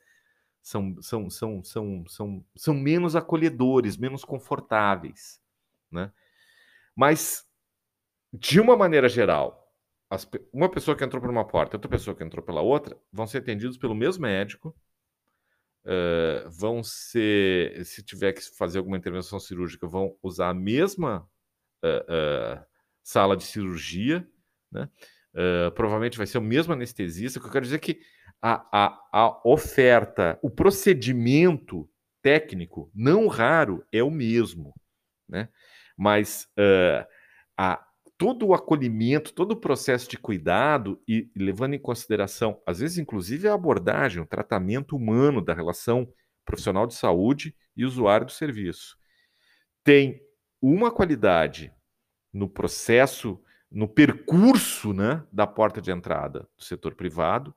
são, 0.62 1.00
são, 1.02 1.30
são, 1.30 1.64
são, 1.64 2.04
são, 2.08 2.46
são 2.56 2.74
menos 2.74 3.16
acolhedores, 3.16 3.98
menos 3.98 4.26
confortáveis. 4.26 5.40
Né? 5.92 6.12
Mas, 6.96 7.48
de 8.34 8.60
uma 8.60 8.76
maneira 8.76 9.08
geral, 9.08 9.72
as, 10.10 10.28
uma 10.52 10.70
pessoa 10.70 10.98
que 10.98 11.04
entrou 11.04 11.22
por 11.22 11.30
uma 11.30 11.46
porta 11.46 11.78
outra 11.78 11.90
pessoa 11.90 12.16
que 12.16 12.24
entrou 12.24 12.44
pela 12.44 12.62
outra 12.62 12.98
vão 13.12 13.28
ser 13.28 13.40
atendidos 13.40 13.78
pelo 13.78 13.94
mesmo 13.94 14.24
médico, 14.24 14.76
uh, 15.86 16.50
vão 16.50 16.84
ser, 16.84 17.86
se 17.86 18.04
tiver 18.04 18.34
que 18.34 18.42
fazer 18.42 18.80
alguma 18.80 18.98
intervenção 18.98 19.40
cirúrgica, 19.40 19.88
vão 19.88 20.18
usar 20.22 20.50
a 20.50 20.54
mesma 20.54 21.30
uh, 21.84 22.66
sala 23.06 23.38
de 23.38 23.44
cirurgia, 23.44 24.28
né? 24.72 24.90
provavelmente 25.76 26.18
vai 26.18 26.26
ser 26.26 26.40
o 26.40 26.42
mesmo 26.42 26.74
anestesista. 26.74 27.38
O 27.38 27.42
que 27.42 27.48
eu 27.48 27.52
quero 27.52 27.66
dizer 27.66 27.76
é 27.76 27.80
que 27.80 28.00
a, 28.42 28.68
a, 28.72 29.02
a 29.12 29.42
oferta, 29.48 30.40
o 30.42 30.50
procedimento 30.50 31.88
técnico, 32.22 32.90
não 32.96 33.28
raro, 33.28 33.86
é 33.92 34.02
o 34.02 34.10
mesmo, 34.10 34.74
né? 35.30 35.50
Mas 35.96 36.48
uh, 36.58 37.06
a, 37.58 37.86
todo 38.18 38.48
o 38.48 38.54
acolhimento, 38.54 39.34
todo 39.34 39.52
o 39.52 39.60
processo 39.60 40.10
de 40.10 40.18
cuidado 40.18 41.02
e, 41.08 41.30
e 41.36 41.44
levando 41.44 41.76
em 41.76 41.80
consideração, 41.80 42.62
às 42.66 42.80
vezes, 42.80 42.98
inclusive, 42.98 43.48
a 43.48 43.54
abordagem, 43.54 44.22
o 44.22 44.28
tratamento 44.28 44.96
humano 44.96 45.42
da 45.42 45.54
relação 45.54 46.12
profissional 46.44 46.88
de 46.88 46.96
saúde 46.96 47.56
e 47.76 47.86
usuário 47.86 48.26
do 48.26 48.32
serviço, 48.32 48.98
tem 49.84 50.22
uma 50.62 50.90
qualidade 50.90 51.72
no 52.36 52.50
processo, 52.50 53.42
no 53.72 53.88
percurso 53.88 54.92
né, 54.92 55.24
da 55.32 55.48
porta 55.48 55.82
de 55.82 55.90
entrada 55.90 56.42
do 56.58 56.64
setor 56.64 56.94
privado, 56.94 57.56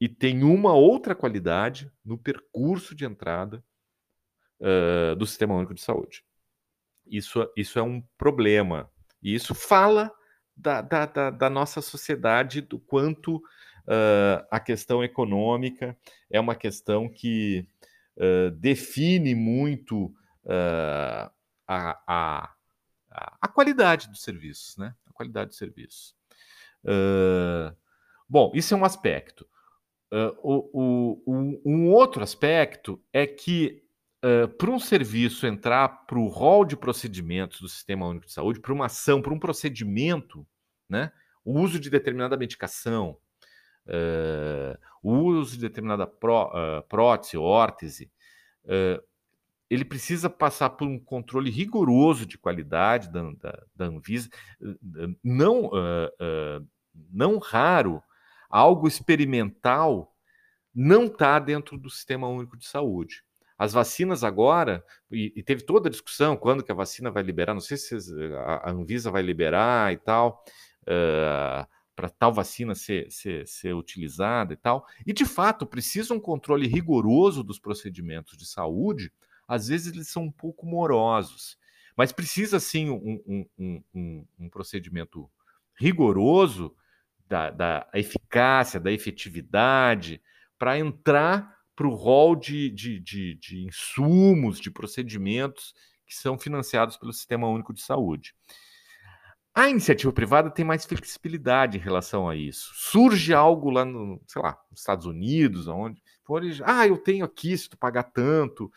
e 0.00 0.08
tem 0.08 0.42
uma 0.42 0.72
outra 0.72 1.14
qualidade 1.14 1.92
no 2.02 2.16
percurso 2.16 2.94
de 2.94 3.04
entrada 3.04 3.62
uh, 4.58 5.14
do 5.16 5.26
Sistema 5.26 5.54
Único 5.54 5.74
de 5.74 5.82
Saúde. 5.82 6.24
Isso, 7.06 7.46
isso 7.54 7.78
é 7.78 7.82
um 7.82 8.02
problema. 8.16 8.90
E 9.22 9.34
isso 9.34 9.54
fala 9.54 10.10
da, 10.56 10.80
da, 10.80 11.04
da, 11.04 11.30
da 11.30 11.50
nossa 11.50 11.82
sociedade, 11.82 12.62
do 12.62 12.78
quanto 12.78 13.36
uh, 13.36 14.46
a 14.50 14.58
questão 14.58 15.04
econômica 15.04 15.94
é 16.30 16.40
uma 16.40 16.54
questão 16.54 17.06
que 17.06 17.68
uh, 18.16 18.50
define 18.52 19.34
muito 19.34 20.14
a, 21.68 22.00
a, 22.06 22.55
a, 23.40 23.48
qualidade 23.48 24.08
dos 24.08 24.22
serviços, 24.22 24.76
né? 24.76 24.94
A 25.06 25.12
qualidade 25.12 25.48
dos 25.48 25.58
serviços. 25.58 26.14
bom, 28.28 28.52
isso 28.54 28.74
é 28.74 28.76
um 28.76 28.84
aspecto. 28.84 29.46
O, 30.42 31.22
o, 31.26 31.60
um, 31.64 31.90
outro 31.90 32.22
aspecto 32.22 33.02
é 33.12 33.26
que 33.26 33.82
para 34.58 34.70
um 34.70 34.78
serviço 34.78 35.46
entrar 35.46 36.06
para 36.06 36.18
o 36.18 36.28
rol 36.28 36.64
de 36.64 36.76
procedimentos 36.76 37.60
do 37.60 37.68
Sistema 37.68 38.06
Único 38.06 38.26
de 38.26 38.32
Saúde, 38.32 38.60
para 38.60 38.72
uma 38.72 38.86
ação, 38.86 39.20
para 39.20 39.32
um 39.32 39.38
procedimento, 39.38 40.46
né? 40.88 41.12
o 41.46 41.60
uso 41.60 41.78
de 41.78 41.88
determinada 41.88 42.36
medicação, 42.36 43.16
uh, 43.86 44.76
o 45.00 45.12
uso 45.12 45.52
de 45.52 45.60
determinada 45.60 46.04
pró, 46.04 46.50
uh, 46.50 46.82
prótese, 46.88 47.36
órtese, 47.36 48.10
uh, 48.64 49.00
ele 49.68 49.84
precisa 49.84 50.30
passar 50.30 50.70
por 50.70 50.86
um 50.86 50.98
controle 50.98 51.50
rigoroso 51.50 52.26
de 52.26 52.38
qualidade 52.38 53.10
da, 53.10 53.22
da, 53.32 53.62
da 53.74 53.84
Anvisa, 53.86 54.28
não, 55.22 55.70
não 57.12 57.38
raro, 57.38 58.02
algo 58.48 58.86
experimental 58.86 60.16
não 60.76 61.06
está 61.06 61.38
dentro 61.38 61.78
do 61.78 61.88
Sistema 61.88 62.28
Único 62.28 62.56
de 62.56 62.66
Saúde. 62.66 63.24
As 63.58 63.72
vacinas 63.72 64.22
agora, 64.22 64.84
e, 65.10 65.32
e, 65.34 65.42
teve 65.42 65.62
toda 65.62 65.88
a 65.88 65.90
discussão 65.90 66.36
quando 66.36 66.62
que 66.62 66.70
a 66.70 66.74
vacina 66.74 67.10
vai 67.10 67.22
liberar, 67.22 67.54
não 67.54 67.60
sei 67.60 67.78
se 67.78 67.96
a, 68.34 68.68
a 68.68 68.70
Anvisa 68.70 69.10
vai 69.10 69.22
liberar 69.22 69.94
e 69.94 69.96
tal, 69.96 70.44
uh, 70.82 71.66
para 71.94 72.10
tal 72.10 72.34
vacina 72.34 72.74
ser, 72.74 73.10
ser, 73.10 73.48
ser 73.48 73.74
utilizada 73.74 74.52
e 74.52 74.56
tal. 74.56 74.86
E 75.06 75.14
de 75.14 75.24
fato, 75.24 75.64
precisa 75.64 76.12
um 76.12 76.20
controle 76.20 76.66
rigoroso 76.66 77.42
dos 77.42 77.58
procedimentos 77.58 78.36
de 78.36 78.46
saúde, 78.46 79.10
às 79.46 79.68
vezes 79.68 79.92
eles 79.92 80.08
são 80.08 80.24
um 80.24 80.32
pouco 80.32 80.66
morosos, 80.66 81.58
mas 81.96 82.12
precisa 82.12 82.60
sim 82.60 82.90
um, 82.90 83.46
um, 83.58 83.82
um, 83.94 84.26
um 84.38 84.48
procedimento 84.48 85.30
rigoroso 85.78 86.74
da, 87.28 87.50
da 87.50 87.88
eficácia, 87.94 88.80
da 88.80 88.92
efetividade, 88.92 90.20
para 90.58 90.78
entrar 90.78 91.56
para 91.74 91.86
o 91.86 91.94
rol 91.94 92.34
de, 92.34 92.70
de, 92.70 92.98
de, 93.00 93.34
de 93.34 93.64
insumos, 93.66 94.58
de 94.58 94.70
procedimentos 94.70 95.74
que 96.06 96.14
são 96.14 96.38
financiados 96.38 96.96
pelo 96.96 97.12
Sistema 97.12 97.48
Único 97.48 97.74
de 97.74 97.82
Saúde. 97.82 98.34
A 99.54 99.68
iniciativa 99.68 100.12
privada 100.12 100.50
tem 100.50 100.64
mais 100.64 100.84
flexibilidade 100.84 101.78
em 101.78 101.80
relação 101.80 102.28
a 102.28 102.36
isso. 102.36 102.70
Surge 102.74 103.32
algo 103.32 103.70
lá 103.70 103.84
no, 103.84 104.20
sei 104.26 104.42
lá, 104.42 104.58
nos 104.70 104.80
Estados 104.80 105.06
Unidos, 105.06 105.66
onde, 105.66 106.02
ah, 106.62 106.86
eu 106.86 106.98
tenho 106.98 107.24
aqui 107.24 107.56
se 107.56 107.68
tu 107.68 107.76
pagar 107.76 108.04
tanto. 108.04 108.70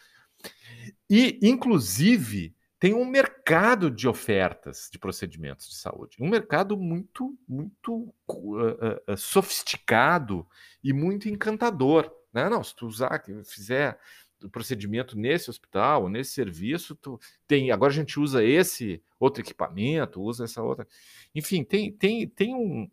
E, 1.10 1.40
inclusive, 1.42 2.56
tem 2.80 2.94
um 2.94 3.06
mercado 3.06 3.92
de 3.92 4.08
ofertas 4.08 4.90
de 4.92 4.98
procedimentos 4.98 5.68
de 5.68 5.76
saúde, 5.76 6.18
um 6.20 6.30
mercado 6.30 6.78
muito, 6.78 7.38
muito 7.48 8.14
uh, 8.30 9.12
uh, 9.12 9.18
sofisticado 9.18 10.48
e 10.84 10.94
muito 10.94 11.28
encantador. 11.28 12.10
Né? 12.32 12.48
Não, 12.48 12.64
se 12.64 12.76
tu 12.76 12.88
usar, 12.88 13.22
fizer 13.44 14.00
o 14.42 14.50
procedimento 14.50 15.18
nesse 15.18 15.50
hospital, 15.50 16.08
nesse 16.08 16.32
serviço, 16.32 16.96
tu 16.96 17.20
tem. 17.46 17.72
Agora 17.72 17.92
a 17.92 17.96
gente 17.96 18.20
usa 18.20 18.44
esse 18.44 19.04
outro 19.20 19.42
equipamento, 19.42 20.22
usa 20.22 20.46
essa 20.46 20.64
outra. 20.64 20.88
Enfim, 21.36 21.64
tem, 21.64 21.92
tem, 21.92 22.28
tem 22.28 22.56
um. 22.56 22.90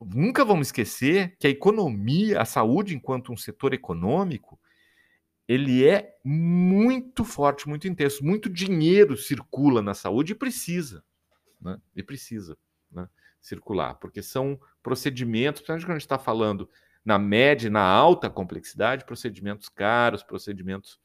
Nunca 0.00 0.44
vamos 0.44 0.68
esquecer 0.68 1.36
que 1.38 1.46
a 1.46 1.50
economia, 1.50 2.40
a 2.40 2.44
saúde, 2.44 2.94
enquanto 2.94 3.32
um 3.32 3.36
setor 3.36 3.74
econômico, 3.74 4.58
ele 5.48 5.86
é 5.86 6.16
muito 6.24 7.24
forte, 7.24 7.68
muito 7.68 7.86
intenso. 7.86 8.24
Muito 8.24 8.48
dinheiro 8.50 9.16
circula 9.16 9.80
na 9.80 9.94
saúde 9.94 10.32
e 10.32 10.36
precisa, 10.36 11.04
né? 11.60 11.80
E 11.94 12.02
precisa 12.02 12.56
né? 12.90 13.08
circular, 13.40 13.94
porque 13.94 14.22
são 14.22 14.60
procedimentos, 14.82 15.60
principalmente 15.60 15.84
quando 15.84 15.96
a 15.96 15.98
gente 15.98 16.02
está 16.02 16.18
falando 16.18 16.68
na 17.04 17.18
média, 17.18 17.70
na 17.70 17.82
alta 17.82 18.28
complexidade, 18.28 19.04
procedimentos 19.04 19.68
caros, 19.68 20.24
procedimentos 20.24 20.98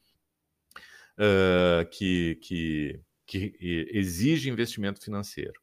uh, 1.17 1.88
que, 1.91 2.39
que, 2.41 2.99
que 3.27 3.88
exigem 3.91 4.51
investimento 4.51 5.04
financeiro. 5.04 5.62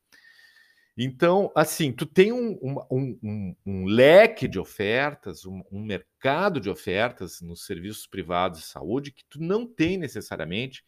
Então, 1.00 1.52
assim, 1.54 1.92
tu 1.92 2.04
tem 2.04 2.32
um, 2.32 2.58
um, 2.61 3.18
um, 3.22 3.56
um 3.64 3.84
leque 3.84 4.48
de 4.48 4.58
ofertas, 4.58 5.46
um, 5.46 5.62
mercado 5.70 6.61
de 6.61 6.68
ofertas 6.68 7.40
nos 7.40 7.64
serviços 7.64 8.04
privados 8.04 8.58
de 8.58 8.66
saúde 8.66 9.12
que 9.12 9.24
tu 9.30 9.40
não 9.40 9.64
tem 9.64 9.96
necessariamente 9.96 10.82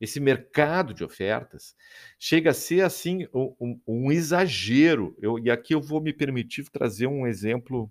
esse 0.00 0.20
mercado 0.20 0.94
de 0.94 1.02
ofertas 1.02 1.74
chega 2.16 2.50
a 2.50 2.54
ser 2.54 2.82
assim 2.82 3.26
um, 3.34 4.12
exagero. 4.12 5.16
Eu, 5.20 5.36
e 5.36 5.50
aqui 5.50 5.74
eu 5.74 5.80
vou 5.80 6.00
me 6.00 6.12
permitir 6.12 6.70
trazer 6.70 7.08
um 7.08 7.26
exemplo 7.26 7.90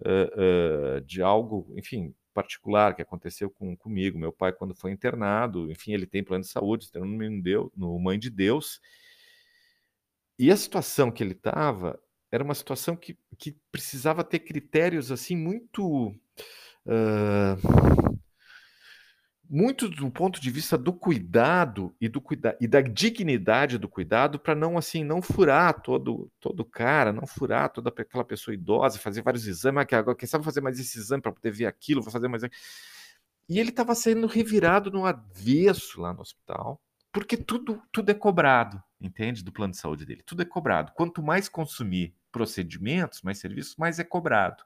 uh, 0.00 0.98
uh, 0.98 1.00
de 1.00 1.22
algo, 1.22 1.72
enfim, 1.74 2.14
particular 2.34 2.94
que 2.94 3.00
aconteceu 3.00 3.48
com, 3.48 3.74
comigo. 3.74 4.18
Meu 4.18 4.32
pai, 4.32 4.52
quando 4.52 4.74
foi 4.74 4.90
internado, 4.90 5.70
enfim, 5.70 5.94
ele 5.94 6.06
tem 6.06 6.22
plano 6.22 6.44
de 6.44 6.50
saúde, 6.50 6.84
está 6.84 7.00
no, 7.00 7.42
Deus, 7.42 7.70
no 7.74 7.98
Mãe 7.98 8.18
de 8.18 8.28
Deus. 8.28 8.78
E 10.38 10.50
a 10.52 10.56
situação 10.56 11.10
que 11.10 11.22
ele 11.22 11.32
estava 11.32 11.98
era 12.30 12.44
uma 12.44 12.54
situação 12.54 12.94
que, 12.94 13.18
que 13.36 13.56
precisava 13.72 14.22
ter 14.22 14.40
critérios 14.40 15.10
assim 15.10 15.36
muito. 15.36 16.14
Uh, 16.86 18.18
muito 19.50 19.88
do 19.88 20.10
ponto 20.10 20.38
de 20.40 20.50
vista 20.50 20.76
do 20.76 20.92
cuidado 20.92 21.94
e 21.98 22.06
do 22.06 22.20
cuida 22.20 22.54
e 22.60 22.68
da 22.68 22.82
dignidade 22.82 23.78
do 23.78 23.88
cuidado 23.88 24.38
para 24.38 24.54
não 24.54 24.76
assim 24.76 25.02
não 25.02 25.22
furar 25.22 25.80
todo 25.80 26.30
todo 26.38 26.64
cara, 26.66 27.14
não 27.14 27.26
furar 27.26 27.70
toda 27.72 27.88
aquela 27.88 28.24
pessoa 28.24 28.54
idosa, 28.54 28.98
fazer 28.98 29.22
vários 29.22 29.46
exames, 29.46 29.86
que 29.86 29.94
agora 29.94 30.16
quem 30.16 30.28
sabe 30.28 30.44
fazer 30.44 30.60
mais 30.60 30.78
esse 30.78 30.98
exame 30.98 31.22
para 31.22 31.32
poder 31.32 31.50
ver 31.50 31.64
aquilo, 31.64 32.02
vou 32.02 32.12
fazer 32.12 32.28
mais 32.28 32.42
E 33.48 33.58
ele 33.58 33.70
estava 33.70 33.94
sendo 33.94 34.26
revirado 34.26 34.90
no 34.90 35.06
avesso 35.06 36.00
lá 36.00 36.12
no 36.12 36.20
hospital 36.20 36.78
Porque 37.18 37.36
tudo, 37.36 37.82
tudo 37.90 38.10
é 38.10 38.14
cobrado, 38.14 38.80
entende? 39.00 39.42
Do 39.42 39.50
plano 39.50 39.72
de 39.72 39.78
saúde 39.80 40.06
dele. 40.06 40.22
Tudo 40.24 40.42
é 40.42 40.44
cobrado. 40.44 40.92
Quanto 40.94 41.20
mais 41.20 41.48
consumir 41.48 42.14
procedimentos, 42.30 43.22
mais 43.22 43.38
serviços, 43.38 43.74
mais 43.76 43.98
é 43.98 44.04
cobrado. 44.04 44.62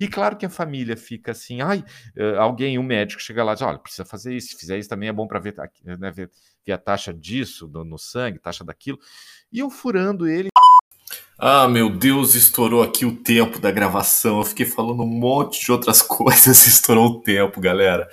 E 0.00 0.08
claro 0.08 0.34
que 0.38 0.46
a 0.46 0.48
família 0.48 0.96
fica 0.96 1.32
assim, 1.32 1.60
ai, 1.60 1.84
eh, 2.16 2.36
alguém, 2.38 2.78
um 2.78 2.82
médico 2.82 3.20
chega 3.20 3.44
lá 3.44 3.52
e 3.52 3.54
diz, 3.56 3.62
olha, 3.62 3.78
precisa 3.78 4.06
fazer 4.06 4.34
isso, 4.34 4.52
se 4.52 4.56
fizer 4.56 4.78
isso 4.78 4.88
também 4.88 5.10
é 5.10 5.12
bom 5.12 5.26
para 5.26 5.40
ver, 5.40 5.54
né, 5.84 6.10
ver, 6.10 6.30
ver, 6.64 6.72
a 6.72 6.78
taxa 6.78 7.12
disso 7.12 7.68
no, 7.68 7.98
sangue, 7.98 8.38
taxa 8.38 8.64
daquilo. 8.64 8.98
E 9.52 9.58
eu 9.58 9.68
furando 9.68 10.26
ele. 10.26 10.48
Ah, 11.38 11.68
meu 11.68 11.90
Deus, 11.90 12.34
estourou 12.34 12.82
aqui 12.82 13.04
o 13.04 13.14
tempo 13.14 13.58
da 13.58 13.70
gravação. 13.70 14.38
Eu 14.38 14.44
fiquei 14.44 14.64
falando 14.64 15.02
um 15.02 15.06
monte 15.06 15.62
de 15.62 15.70
outras 15.70 16.00
coisas, 16.02 16.66
estourou 16.66 17.08
o 17.08 17.20
tempo, 17.20 17.60
galera. 17.60 18.08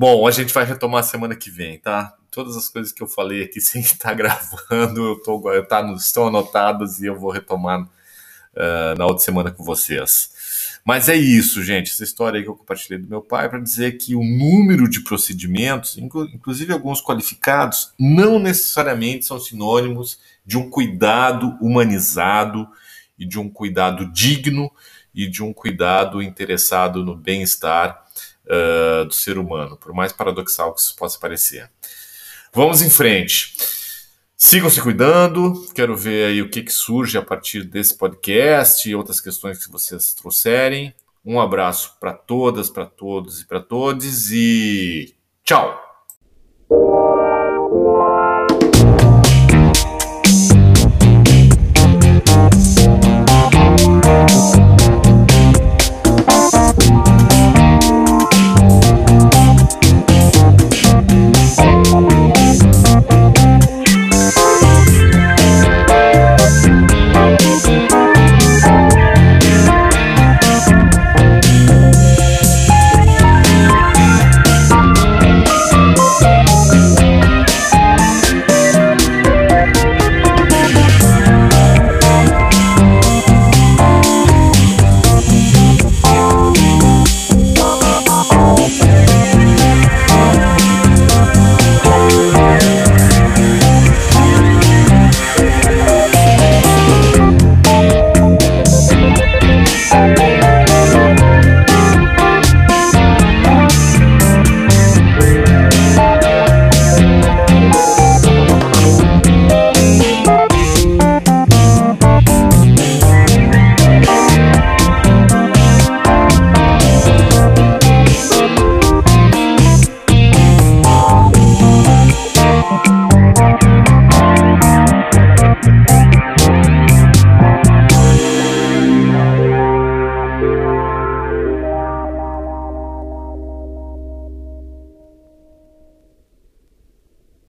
Bom, 0.00 0.28
a 0.28 0.30
gente 0.30 0.54
vai 0.54 0.64
retomar 0.64 1.02
semana 1.02 1.34
que 1.34 1.50
vem, 1.50 1.76
tá? 1.76 2.14
Todas 2.30 2.56
as 2.56 2.68
coisas 2.68 2.92
que 2.92 3.02
eu 3.02 3.08
falei 3.08 3.42
aqui 3.42 3.58
sem 3.60 3.80
estar 3.80 4.14
gravando, 4.14 5.04
eu 5.04 5.20
tô, 5.20 5.52
eu 5.52 5.66
tá, 5.66 5.82
estão 5.96 6.28
anotadas 6.28 7.00
e 7.00 7.06
eu 7.06 7.18
vou 7.18 7.32
retomar 7.32 7.82
uh, 7.82 8.96
na 8.96 9.04
outra 9.06 9.24
semana 9.24 9.50
com 9.50 9.64
vocês. 9.64 10.78
Mas 10.84 11.08
é 11.08 11.16
isso, 11.16 11.64
gente. 11.64 11.90
Essa 11.90 12.04
história 12.04 12.38
aí 12.38 12.44
que 12.44 12.48
eu 12.48 12.54
compartilhei 12.54 13.00
do 13.00 13.08
meu 13.08 13.20
pai 13.20 13.48
para 13.48 13.58
dizer 13.58 13.98
que 13.98 14.14
o 14.14 14.22
número 14.22 14.88
de 14.88 15.00
procedimentos, 15.00 15.98
inclusive 15.98 16.72
alguns 16.72 17.02
qualificados, 17.02 17.92
não 17.98 18.38
necessariamente 18.38 19.26
são 19.26 19.40
sinônimos 19.40 20.20
de 20.46 20.56
um 20.56 20.70
cuidado 20.70 21.58
humanizado 21.60 22.68
e 23.18 23.26
de 23.26 23.36
um 23.36 23.50
cuidado 23.50 24.06
digno 24.12 24.70
e 25.12 25.28
de 25.28 25.42
um 25.42 25.52
cuidado 25.52 26.22
interessado 26.22 27.04
no 27.04 27.16
bem-estar 27.16 28.06
uh, 28.48 29.04
do 29.04 29.14
ser 29.14 29.38
humano, 29.38 29.76
por 29.76 29.92
mais 29.92 30.12
paradoxal 30.12 30.74
que 30.74 30.80
isso 30.80 30.96
possa 30.96 31.18
parecer. 31.18 31.70
Vamos 32.52 32.82
em 32.82 32.90
frente. 32.90 33.54
Sigam 34.36 34.70
se 34.70 34.80
cuidando. 34.80 35.66
Quero 35.74 35.96
ver 35.96 36.26
aí 36.26 36.42
o 36.42 36.48
que, 36.48 36.62
que 36.62 36.72
surge 36.72 37.18
a 37.18 37.22
partir 37.22 37.64
desse 37.64 37.96
podcast 37.96 38.88
e 38.88 38.94
outras 38.94 39.20
questões 39.20 39.64
que 39.64 39.70
vocês 39.70 40.14
trouxerem. 40.14 40.94
Um 41.24 41.40
abraço 41.40 41.96
para 42.00 42.14
todas, 42.14 42.70
para 42.70 42.86
todos 42.86 43.40
e 43.40 43.46
para 43.46 43.60
todos 43.60 44.32
e 44.32 45.14
tchau! 45.44 45.87